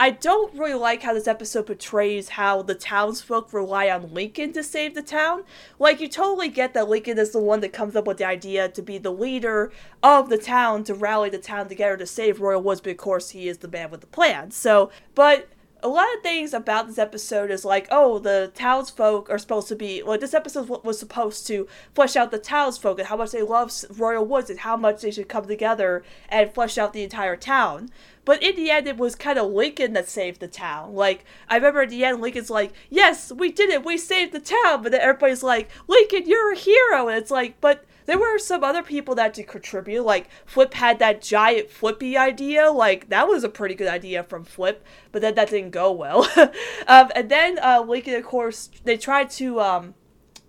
[0.00, 4.62] I don't really like how this episode portrays how the townsfolk rely on Lincoln to
[4.62, 5.42] save the town.
[5.80, 8.68] Like, you totally get that Lincoln is the one that comes up with the idea
[8.68, 12.62] to be the leader of the town to rally the town together to save Royal
[12.62, 14.52] Woods, but of course, he is the man with the plan.
[14.52, 15.48] So, but
[15.82, 19.76] a lot of things about this episode is like, oh, the townsfolk are supposed to
[19.76, 20.02] be.
[20.02, 23.72] Well, this episode was supposed to flesh out the townsfolk and how much they love
[23.96, 27.90] Royal Woods and how much they should come together and flesh out the entire town.
[28.24, 30.94] But in the end, it was kind of Lincoln that saved the town.
[30.94, 34.40] Like, I remember at the end, Lincoln's like, yes, we did it, we saved the
[34.40, 34.82] town.
[34.82, 37.08] But then everybody's like, Lincoln, you're a hero.
[37.08, 40.02] And it's like, but there were some other people that did contribute.
[40.02, 42.72] Like, Flip had that giant flippy idea.
[42.72, 44.82] Like, that was a pretty good idea from Flip.
[45.12, 46.26] But then that didn't go well.
[46.88, 49.60] um, and then uh, Lincoln, of course, they tried to.
[49.60, 49.94] Um,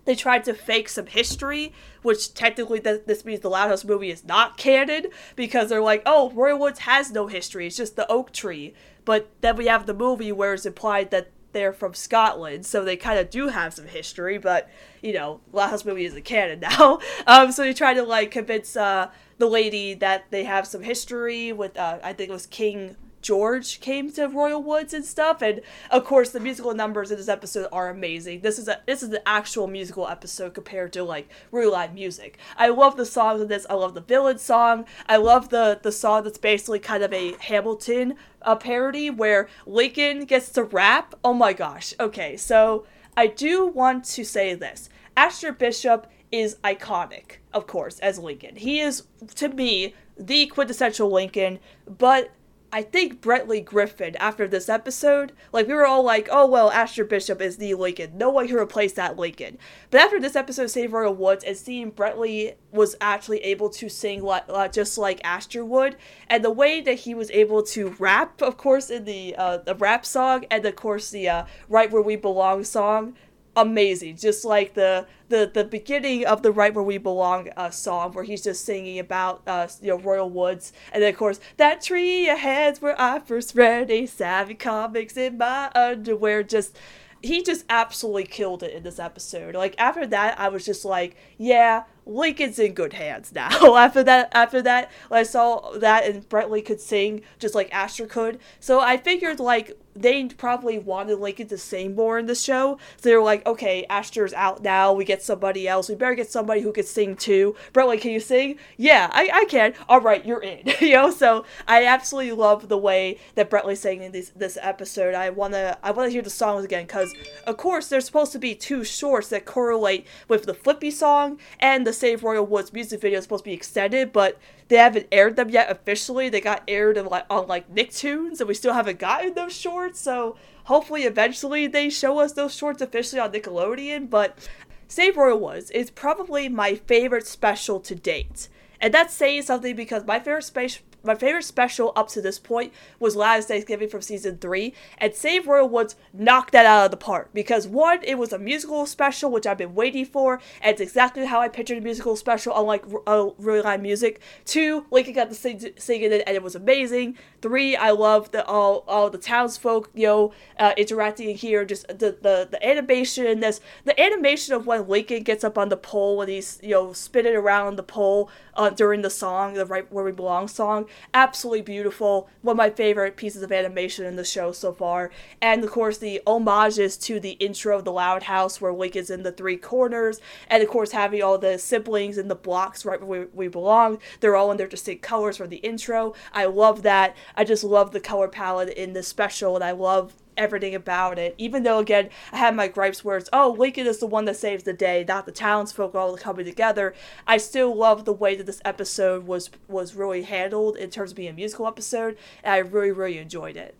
[0.06, 4.10] they tried to fake some history, which technically th- this means the Loud House movie
[4.10, 8.10] is not canon because they're like, oh, Royal Woods has no history, it's just the
[8.10, 8.74] oak tree.
[9.06, 12.96] But then we have the movie where it's implied that they're from Scotland, so they
[12.96, 14.70] kind of do have some history, but
[15.02, 17.00] you know, Last movie isn't canon now.
[17.26, 21.52] Um, so they try to like convince uh, the lady that they have some history
[21.52, 25.42] with, uh, I think it was King George came to Royal Woods and stuff.
[25.42, 25.62] And
[25.92, 28.42] of course, the musical numbers in this episode are amazing.
[28.42, 32.38] This is a this is an actual musical episode compared to like real live music.
[32.58, 33.66] I love the songs in this.
[33.70, 34.86] I love the villain song.
[35.08, 40.26] I love the the song that's basically kind of a Hamilton uh, parody where Lincoln
[40.26, 41.16] gets to rap.
[41.24, 41.94] Oh my gosh.
[42.00, 42.86] Okay, so
[43.18, 44.90] I do want to say this.
[45.18, 48.56] Ashton Bishop is iconic, of course, as Lincoln.
[48.56, 49.04] He is
[49.36, 52.32] to me the quintessential Lincoln, but
[52.72, 57.08] I think Brentley Griffin after this episode, like we were all like, oh well, Ashton
[57.08, 58.18] Bishop is the Lincoln.
[58.18, 59.58] No one can replace that Lincoln.
[59.90, 63.90] But after this episode, of Save Royal Woods, and seeing Brentley was actually able to
[63.90, 65.96] sing like, just like Ashton would,
[66.30, 69.76] and the way that he was able to rap, of course, in the uh, the
[69.76, 73.16] rap song, and of course the uh, Right Where We Belong song,
[73.56, 74.18] amazing.
[74.18, 78.24] Just like the the the beginning of the Right Where We Belong uh, song, where
[78.24, 82.28] he's just singing about uh, you know Royal Woods, and then of course that tree
[82.28, 86.44] ahead's where I first read Ace Savvy comics in my underwear.
[86.44, 86.78] Just
[87.22, 89.56] he just absolutely killed it in this episode.
[89.56, 93.76] Like after that, I was just like, yeah, Lincoln's in good hands now.
[93.76, 98.40] after that, after that, I saw that and Brentley could sing just like Asher could.
[98.60, 102.78] So I figured like they probably wanted Lincoln to sing more in the show.
[102.98, 104.94] So they were like, okay, Asher's out now.
[104.94, 105.90] We get somebody else.
[105.90, 107.56] We better get somebody who can sing too.
[107.74, 108.58] Brentley, can you sing?
[108.78, 109.74] Yeah, I, I can.
[109.88, 110.72] All right, you're in.
[110.80, 115.16] you know, so I absolutely love the way that Brentley sang in this this episode.
[115.16, 117.14] I wanna I wanna hear the songs again because
[117.46, 121.86] of course there's supposed to be two shorts that correlate with the Flippy song and
[121.86, 124.40] the Save Royal Woods music video is supposed to be extended, but
[124.70, 126.30] they haven't aired them yet officially.
[126.30, 129.89] They got aired like, on like Nicktoons, and we still haven't gotten those shorts.
[129.96, 130.36] So
[130.66, 134.10] hopefully, eventually, they show us those shorts officially on Nickelodeon.
[134.10, 134.48] But
[134.88, 138.50] Save Royal Woods is probably my favorite special to date,
[138.82, 142.74] and that's saying something because my favorite space my favorite special up to this point
[143.00, 146.98] was Loudest Thanksgiving from season three, and Save Royal Woods knocked that out of the
[146.98, 150.82] park because one, it was a musical special which I've been waiting for, and it's
[150.82, 154.22] exactly how I pictured a musical special, unlike uh, Really Loud Music.
[154.46, 157.18] Two, Lincoln got to sing, sing it, and it was amazing.
[157.42, 162.18] Three, I love the all all the townsfolk, you know, uh, interacting here, just the,
[162.22, 166.22] the the animation in this, the animation of when Lincoln gets up on the pole
[166.22, 170.04] and he's you know spinning around the pole uh, during the song, the Right Where
[170.04, 170.88] We Belong song.
[171.14, 172.30] Absolutely beautiful.
[172.42, 175.12] One of my favorite pieces of animation in the show so far.
[175.42, 179.10] And of course, the homages to the intro of the Loud House, where Link is
[179.10, 180.20] in the three corners.
[180.48, 184.00] And of course, having all the siblings in the blocks right where we, belong.
[184.20, 186.14] They're all in their distinct colors for the intro.
[186.34, 187.16] I love that.
[187.36, 191.36] I just love the color palette in this special, and I love everything about it.
[191.38, 194.38] Even though, again, I had my gripes where it's, oh, Lincoln is the one that
[194.38, 196.96] saves the day, not the townsfolk all coming together.
[197.28, 201.18] I still love the way that this episode was was really handled in terms of
[201.18, 203.76] being a musical episode, and I really, really enjoyed it.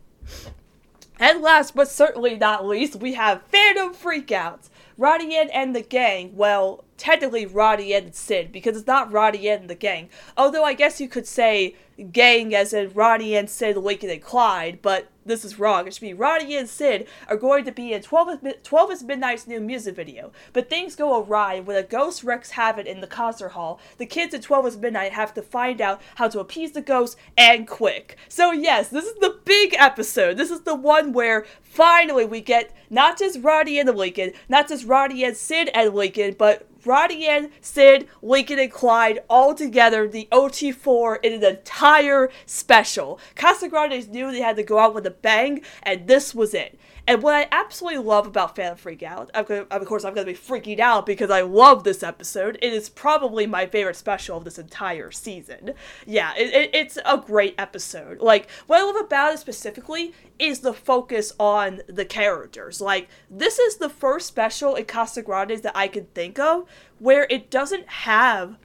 [1.20, 4.70] And last but certainly not least, we have Phantom Freakouts.
[5.00, 9.76] Roddy and the gang, well, technically Roddy and Sid, because it's not Roddy and the
[9.76, 10.10] gang.
[10.36, 11.76] Although I guess you could say
[12.12, 15.88] gang as in Roddy and Sid, Lincoln and Clyde, but this is wrong.
[15.88, 19.04] It should be Roddy and Sid are going to be in 12 is, 12 is
[19.04, 20.32] Midnight's new music video.
[20.54, 23.80] But things go awry when a ghost wreaks havoc in the concert hall.
[23.98, 27.18] The kids in 12 is Midnight have to find out how to appease the ghost
[27.38, 28.18] and quick.
[28.28, 30.38] So yes, this is the big episode.
[30.38, 34.86] This is the one where finally we get not just Roddy and Lincoln, not just
[34.90, 40.28] Roddy and Sid and Lincoln, but Roddy and Sid, Lincoln and Clyde all together, the
[40.32, 43.20] OT4 in an entire special.
[43.36, 46.80] Casagrandes knew they had to go out with a bang, and this was it.
[47.10, 50.38] And what I absolutely love about Phantom Freak Out, of course, I'm going to be
[50.38, 52.60] freaking out because I love this episode.
[52.62, 55.74] It is probably my favorite special of this entire season.
[56.06, 58.20] Yeah, it, it, it's a great episode.
[58.20, 62.80] Like, what I love about it specifically is the focus on the characters.
[62.80, 66.66] Like, this is the first special in Casagrandes that I can think of
[67.00, 68.60] where it doesn't have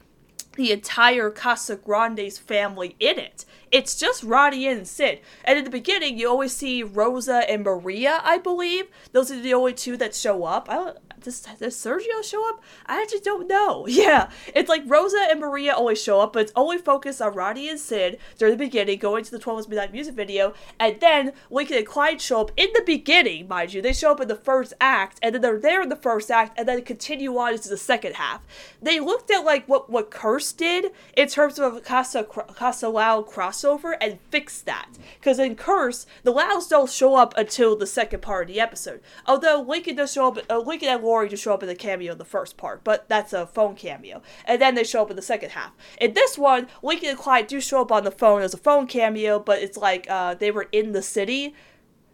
[0.57, 3.45] the entire Casagrandes family in it.
[3.71, 5.21] It's just Roddy and Sid.
[5.45, 8.87] And in the beginning, you always see Rosa and Maria, I believe.
[9.13, 10.69] Those are the only two that show up.
[10.71, 10.93] I
[11.25, 12.63] does, does Sergio show up?
[12.87, 13.87] I actually don't know.
[13.95, 17.69] Yeah, it's like Rosa and Maria always show up, but it's only focused on Roddy
[17.69, 21.79] and Sid during the beginning, going to the 12 Midnight music video, and then Lincoln
[21.79, 23.81] and Clyde show up in the beginning, mind you.
[23.81, 26.59] They show up in the first act, and then they're there in the first act,
[26.59, 28.43] and then continue on into the second half.
[28.83, 33.29] They looked at like what what Curse did in terms of a Casa Casa Loud
[33.29, 34.89] crossover and fixed that,
[35.21, 39.01] because in Curse the Louds don't show up until the second part of the episode.
[39.27, 42.13] Although Lincoln does show up, uh, Lincoln and Lori just show up in the cameo
[42.13, 44.21] in the first part, but that's a phone cameo.
[44.47, 45.73] And then they show up in the second half.
[46.01, 48.89] In this one, Lincoln and Clyde do show up on the phone as a phone
[48.89, 51.55] cameo, but it's like uh, they were in the city.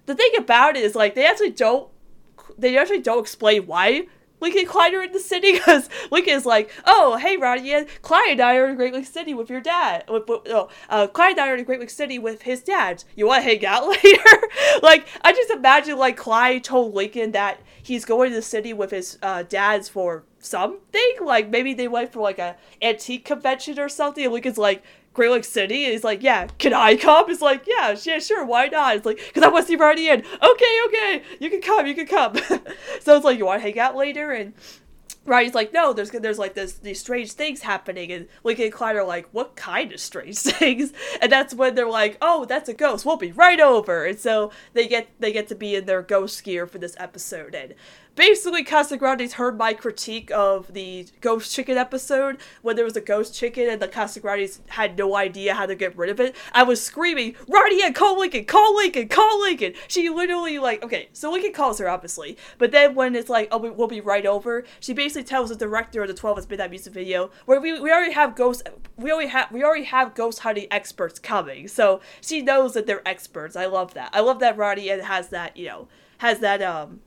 [0.05, 1.88] The thing about it is like they actually don't
[2.59, 4.07] they actually don't explain why
[4.40, 7.86] Lincoln and Clyde are in the city because Lincoln is like, oh, hey, Roddy, and
[8.03, 10.05] Clyde and I are in Great Lake City with your dad.
[10.09, 13.05] With, with, oh, uh, Clyde and I are in Great Lake City with his dad.
[13.16, 14.48] You want to hang out later?
[14.82, 18.91] like, I just imagine, like, Clyde told Lincoln that he's going to the city with
[18.91, 21.14] his uh, dads for something.
[21.22, 24.24] Like, maybe they went for, like, a antique convention or something.
[24.24, 25.85] And Lincoln's like, Great Lake City?
[25.85, 27.28] And he's like, yeah, can I come?
[27.28, 28.97] He's like, yeah, yeah, sure, why not?
[28.97, 30.20] It's like, because I want to see Roddy in.
[30.20, 32.37] Okay, okay, you can come, you can come.
[33.01, 34.31] so it's like, you want to hang out later?
[34.31, 34.55] And
[35.27, 38.97] Roddy's like, no, there's there's like this these strange things happening, and Lincoln and Clyde
[38.97, 40.93] are like, what kind of strange things?
[41.21, 43.05] And that's when they're like, oh, that's a ghost.
[43.05, 44.07] We'll be right over.
[44.07, 47.55] And so they get they get to be in their ghost gear for this episode.
[47.55, 47.75] And
[48.14, 53.34] basically Casagrande's heard my critique of the ghost chicken episode when there was a ghost
[53.34, 56.34] chicken and the Casagrandes had no idea how to get rid of it.
[56.52, 59.74] I was screaming, Ronnie Anne call Lincoln, call Lincoln, call Lincoln.
[59.88, 63.58] She literally like okay, so Lincoln calls her obviously, but then when it's like oh
[63.58, 67.30] we'll be right over, she basically tells the director of the 12 Midnight music video
[67.46, 71.18] where we, we already have ghost we already have we already have ghost hunting experts
[71.18, 73.56] coming, so she knows that they're experts.
[73.56, 74.11] I love that.
[74.12, 75.88] I love that Ronnie Anne has that you know
[76.18, 77.00] has that um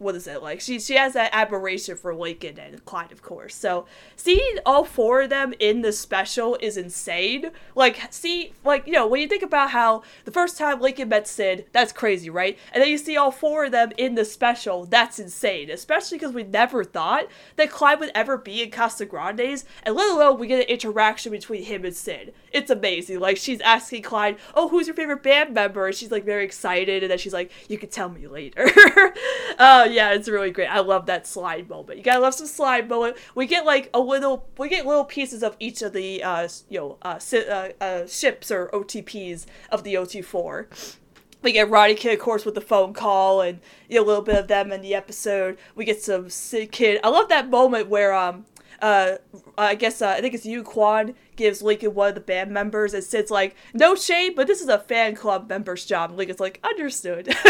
[0.00, 0.62] what is it like?
[0.62, 3.54] She she has that admiration for Lincoln and Clyde, of course.
[3.54, 3.84] So
[4.16, 7.50] seeing all four of them in the special is insane.
[7.74, 11.28] Like, see, like you know, when you think about how the first time Lincoln met
[11.28, 12.58] Sid, that's crazy, right?
[12.72, 15.70] And then you see all four of them in the special, that's insane.
[15.70, 17.26] Especially because we never thought
[17.56, 21.64] that Clyde would ever be in Casagrande's, and let alone we get an interaction between
[21.64, 22.32] him and Sid.
[22.52, 23.20] It's amazing.
[23.20, 27.02] Like she's asking Clyde, "Oh, who's your favorite band member?" And she's like very excited,
[27.02, 28.70] and then she's like, "You can tell me later."
[29.58, 30.68] uh, yeah, it's really great.
[30.68, 31.98] I love that slide moment.
[31.98, 33.16] You gotta love some slide moment.
[33.34, 36.78] We get like a little, we get little pieces of each of the, uh, you
[36.78, 40.96] know, uh, si- uh, uh, ships or OTPs of the OT4.
[41.42, 44.22] We get Roddy Kid, of course, with the phone call, and you know, a little
[44.22, 45.58] bit of them in the episode.
[45.74, 47.00] We get some Sid Kid.
[47.02, 48.44] I love that moment where um,
[48.82, 49.16] uh,
[49.56, 52.92] I guess uh, I think it's Yu Quan gives Lincoln one of the band members
[52.92, 56.10] and Sid's like, no shade, but this is a fan club member's job.
[56.10, 57.28] And Lincoln's like, understood.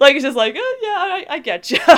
[0.00, 1.78] like, it's just like, oh, yeah, I, I get you.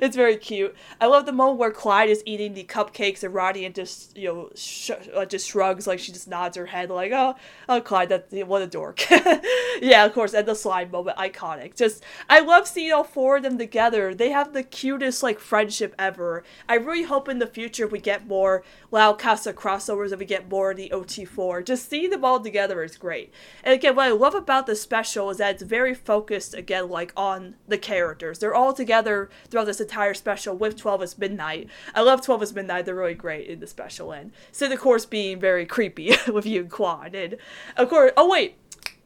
[0.00, 0.74] it's very cute.
[0.98, 4.28] I love the moment where Clyde is eating the cupcakes and Roddy and just, you
[4.28, 7.34] know, sh- uh, just shrugs, like she just nods her head, like, oh,
[7.68, 9.04] oh, Clyde, that what a dork.
[9.82, 11.76] yeah, of course, and the slide moment, iconic.
[11.76, 14.14] Just, I love seeing all four of them together.
[14.14, 16.42] They have the cutest, like, friendship ever.
[16.66, 20.48] I really hope in the future we get more Loud Casa crossovers and we get
[20.48, 21.64] more of the OT4.
[21.64, 23.32] Just seeing them all together is great.
[23.62, 27.12] And again, what I love about the special is that it's very focused, again, like
[27.16, 28.38] on the characters.
[28.38, 31.68] They're all together throughout this entire special with 12 is Midnight.
[31.94, 32.84] I love 12 is Midnight.
[32.84, 34.12] They're really great in the special.
[34.12, 37.14] And Sid, of course, being very creepy with you and Quan.
[37.14, 37.36] And
[37.76, 38.56] of course, oh, wait.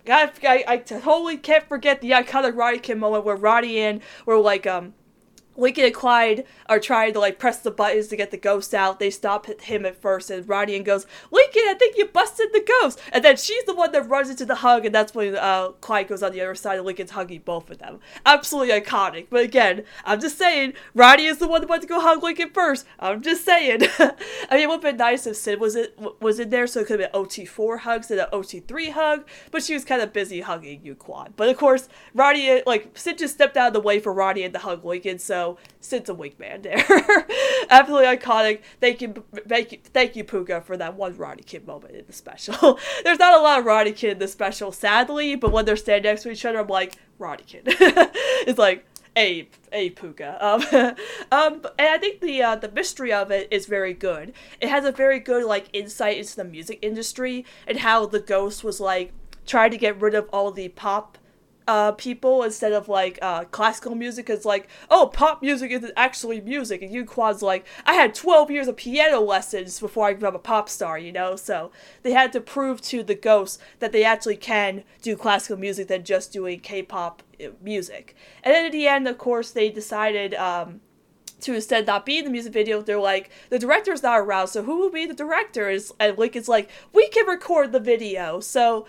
[0.08, 4.38] I, I, I totally can't forget the iconic Roddy Kid moment where Roddy and were
[4.38, 4.94] like, um,
[5.60, 8.98] Lincoln and Clyde are trying to like press the buttons to get the ghost out.
[8.98, 13.00] They stop him at first, and Roddy goes, "Lincoln, I think you busted the ghost."
[13.12, 16.08] And then she's the one that runs into the hug, and that's when uh, Clyde
[16.08, 18.00] goes on the other side, and Lincoln's hugging both of them.
[18.24, 19.26] Absolutely iconic.
[19.28, 22.50] But again, I'm just saying, Ronnie is the one that went to go hug Lincoln
[22.50, 22.86] first.
[22.98, 23.82] I'm just saying.
[23.98, 24.14] I
[24.52, 26.86] mean, it would have been nice if Sid was it was in there, so it
[26.86, 29.26] could have been OT4 hugs and an OT3 hug.
[29.50, 31.34] But she was kind of busy hugging you, Quad.
[31.36, 34.52] But of course, Ronnie like Sid just stepped out of the way for Ronnie Anne
[34.52, 35.49] to hug Lincoln, so
[35.80, 36.84] Sid's a wingman there.
[37.70, 38.60] Absolutely iconic.
[38.80, 42.12] Thank you, thank you, thank you, Puka, for that one Roddy Kid moment in the
[42.12, 42.78] special.
[43.04, 46.10] There's not a lot of Roddy Kid in the special, sadly, but when they're standing
[46.10, 47.62] next to each other, I'm like, Roddy Kid.
[47.66, 48.84] it's like,
[49.16, 50.38] a a puka.
[50.44, 50.62] Um,
[51.32, 54.32] um, and I think the uh, the mystery of it is very good.
[54.60, 58.62] It has a very good like insight into the music industry and how the ghost
[58.62, 59.12] was like
[59.46, 61.18] trying to get rid of all the pop
[61.70, 66.40] uh, people instead of like uh, classical music is like, oh, pop music isn't actually
[66.40, 66.82] music.
[66.82, 70.68] And Quad's like, I had 12 years of piano lessons before I became a pop
[70.68, 71.36] star, you know?
[71.36, 71.70] So
[72.02, 76.02] they had to prove to the ghosts that they actually can do classical music than
[76.02, 78.16] just doing K pop uh, music.
[78.42, 80.34] And then at the end, of course, they decided.
[80.34, 80.80] Um,
[81.40, 84.62] to instead not be in the music video, they're like, the director's not around, so
[84.62, 85.74] who will be the director?
[85.98, 88.40] And Lincoln's like, we can record the video.
[88.40, 88.86] So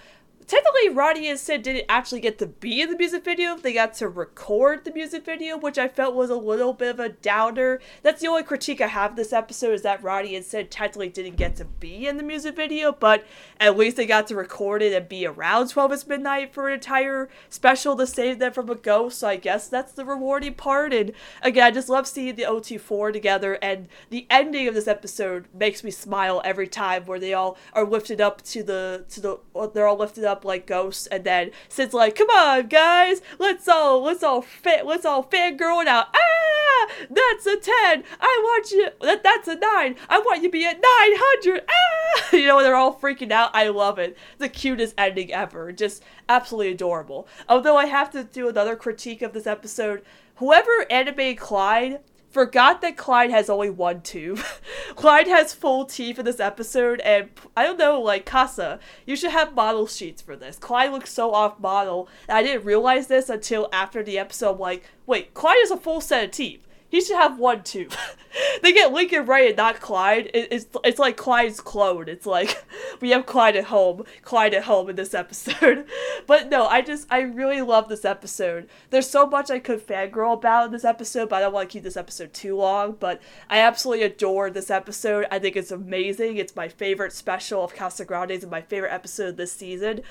[0.52, 3.56] technically Roddy and Sid didn't actually get to be in the music video.
[3.56, 7.00] They got to record the music video, which I felt was a little bit of
[7.00, 7.80] a downer.
[8.04, 11.38] That's the only critique I have this episode is that Roddy and Sid technically didn't
[11.38, 13.26] get to be in the music video, but
[13.62, 16.74] at least they got to record it and be around 12 is Midnight for an
[16.74, 19.20] entire special to save them from a ghost.
[19.20, 20.94] So I guess that's the rewarding part.
[20.94, 23.58] And again, I just love seeing the OT4 together.
[23.62, 27.86] And the ending of this episode makes me smile every time where they all are
[27.86, 29.40] lifted up to the, to the,
[29.74, 34.02] they're all lifted up like ghosts, and then Sid's like, "Come on, guys, let's all
[34.02, 38.04] let's all fit let's all fangirl it out." Ah, that's a ten.
[38.20, 38.90] I want you.
[39.02, 39.96] That that's a nine.
[40.10, 41.64] I want you to be at nine hundred.
[41.70, 43.52] Ah, you know they're all freaking out.
[43.54, 44.18] I love it.
[44.38, 45.72] The cutest ending ever.
[45.72, 47.28] Just absolutely adorable.
[47.48, 50.04] Although I have to do another critique of this episode.
[50.36, 52.00] Whoever animated Clyde
[52.32, 54.62] forgot that Clyde has only one tooth.
[54.96, 59.32] Clyde has full teeth in this episode, and I don't know, like, Casa, you should
[59.32, 60.58] have model sheets for this.
[60.58, 64.54] Clyde looks so off model, I didn't realize this until after the episode.
[64.54, 66.66] I'm like, wait, Clyde has a full set of teeth.
[66.92, 67.88] He should have one too.
[68.62, 70.30] they get Lincoln Ray and not Clyde.
[70.34, 72.10] It, it's it's like Clyde's clone.
[72.10, 72.62] It's like
[73.02, 75.86] we have Clyde at home, Clyde at home in this episode.
[76.28, 78.68] but no, I just I really love this episode.
[78.90, 81.74] There's so much I could fangirl about in this episode, but I don't want to
[81.74, 82.98] keep this episode too long.
[83.00, 85.28] But I absolutely adore this episode.
[85.32, 86.36] I think it's amazing.
[86.36, 90.02] It's my favorite special of Casagrande's and my favorite episode this season.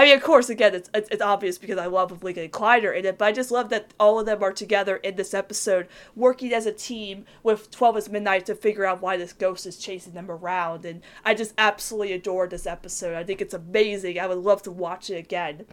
[0.00, 2.92] I mean, of course, again, it's, it's, it's obvious because I love Lincoln and are
[2.94, 5.88] in it, but I just love that all of them are together in this episode,
[6.16, 9.76] working as a team with 12 as Midnight to figure out why this ghost is
[9.76, 10.86] chasing them around.
[10.86, 13.14] And I just absolutely adore this episode.
[13.14, 14.18] I think it's amazing.
[14.18, 15.66] I would love to watch it again.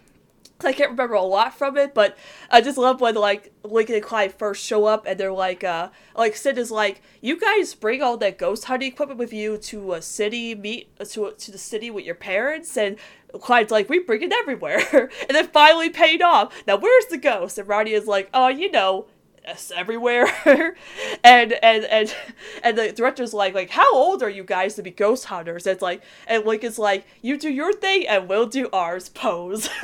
[0.63, 2.17] I can't remember a lot from it, but
[2.49, 5.89] I just love when like Lincoln and Clyde first show up and they're like, uh,
[6.15, 9.93] like Sid is like, you guys bring all that ghost hunting equipment with you to
[9.93, 12.97] a city, meet to to the city with your parents, and
[13.39, 14.81] Clyde's like, we bring it everywhere,
[15.27, 16.53] and then finally paid off.
[16.65, 17.57] Now where's the ghost?
[17.57, 19.05] And Ronnie is like, oh, you know,
[19.75, 20.27] everywhere.
[21.23, 22.15] And and and
[22.63, 25.65] and the director's like like how old are you guys to be ghost hunters?
[25.65, 29.69] And it's like and lincoln's like you do your thing and we'll do ours pose.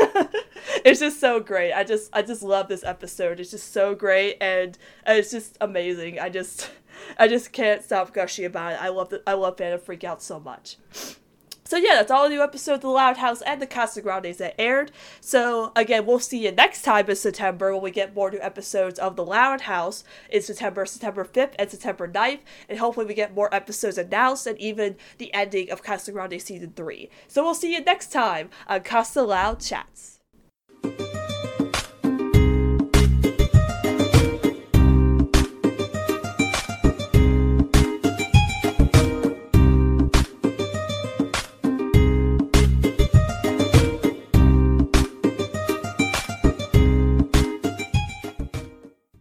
[0.85, 1.73] It's just so great.
[1.73, 3.39] I just i just love this episode.
[3.39, 6.19] It's just so great and it's just amazing.
[6.19, 6.71] I just
[7.17, 8.81] i just can't stop gushing about it.
[8.81, 10.77] I love the, i love fan Phantom Freak Out so much
[11.73, 14.61] so yeah, that's all the new episodes of The Loud House and the Casa that
[14.61, 14.91] aired.
[15.21, 18.99] So again, we'll see you next time in September when we get more new episodes
[18.99, 22.41] of The Loud House in September, September 5th and September 9th.
[22.69, 27.09] And hopefully we get more episodes announced and even the ending of Casagrande Season 3.
[27.27, 30.12] So we'll see you next time on Casa Loud Chats.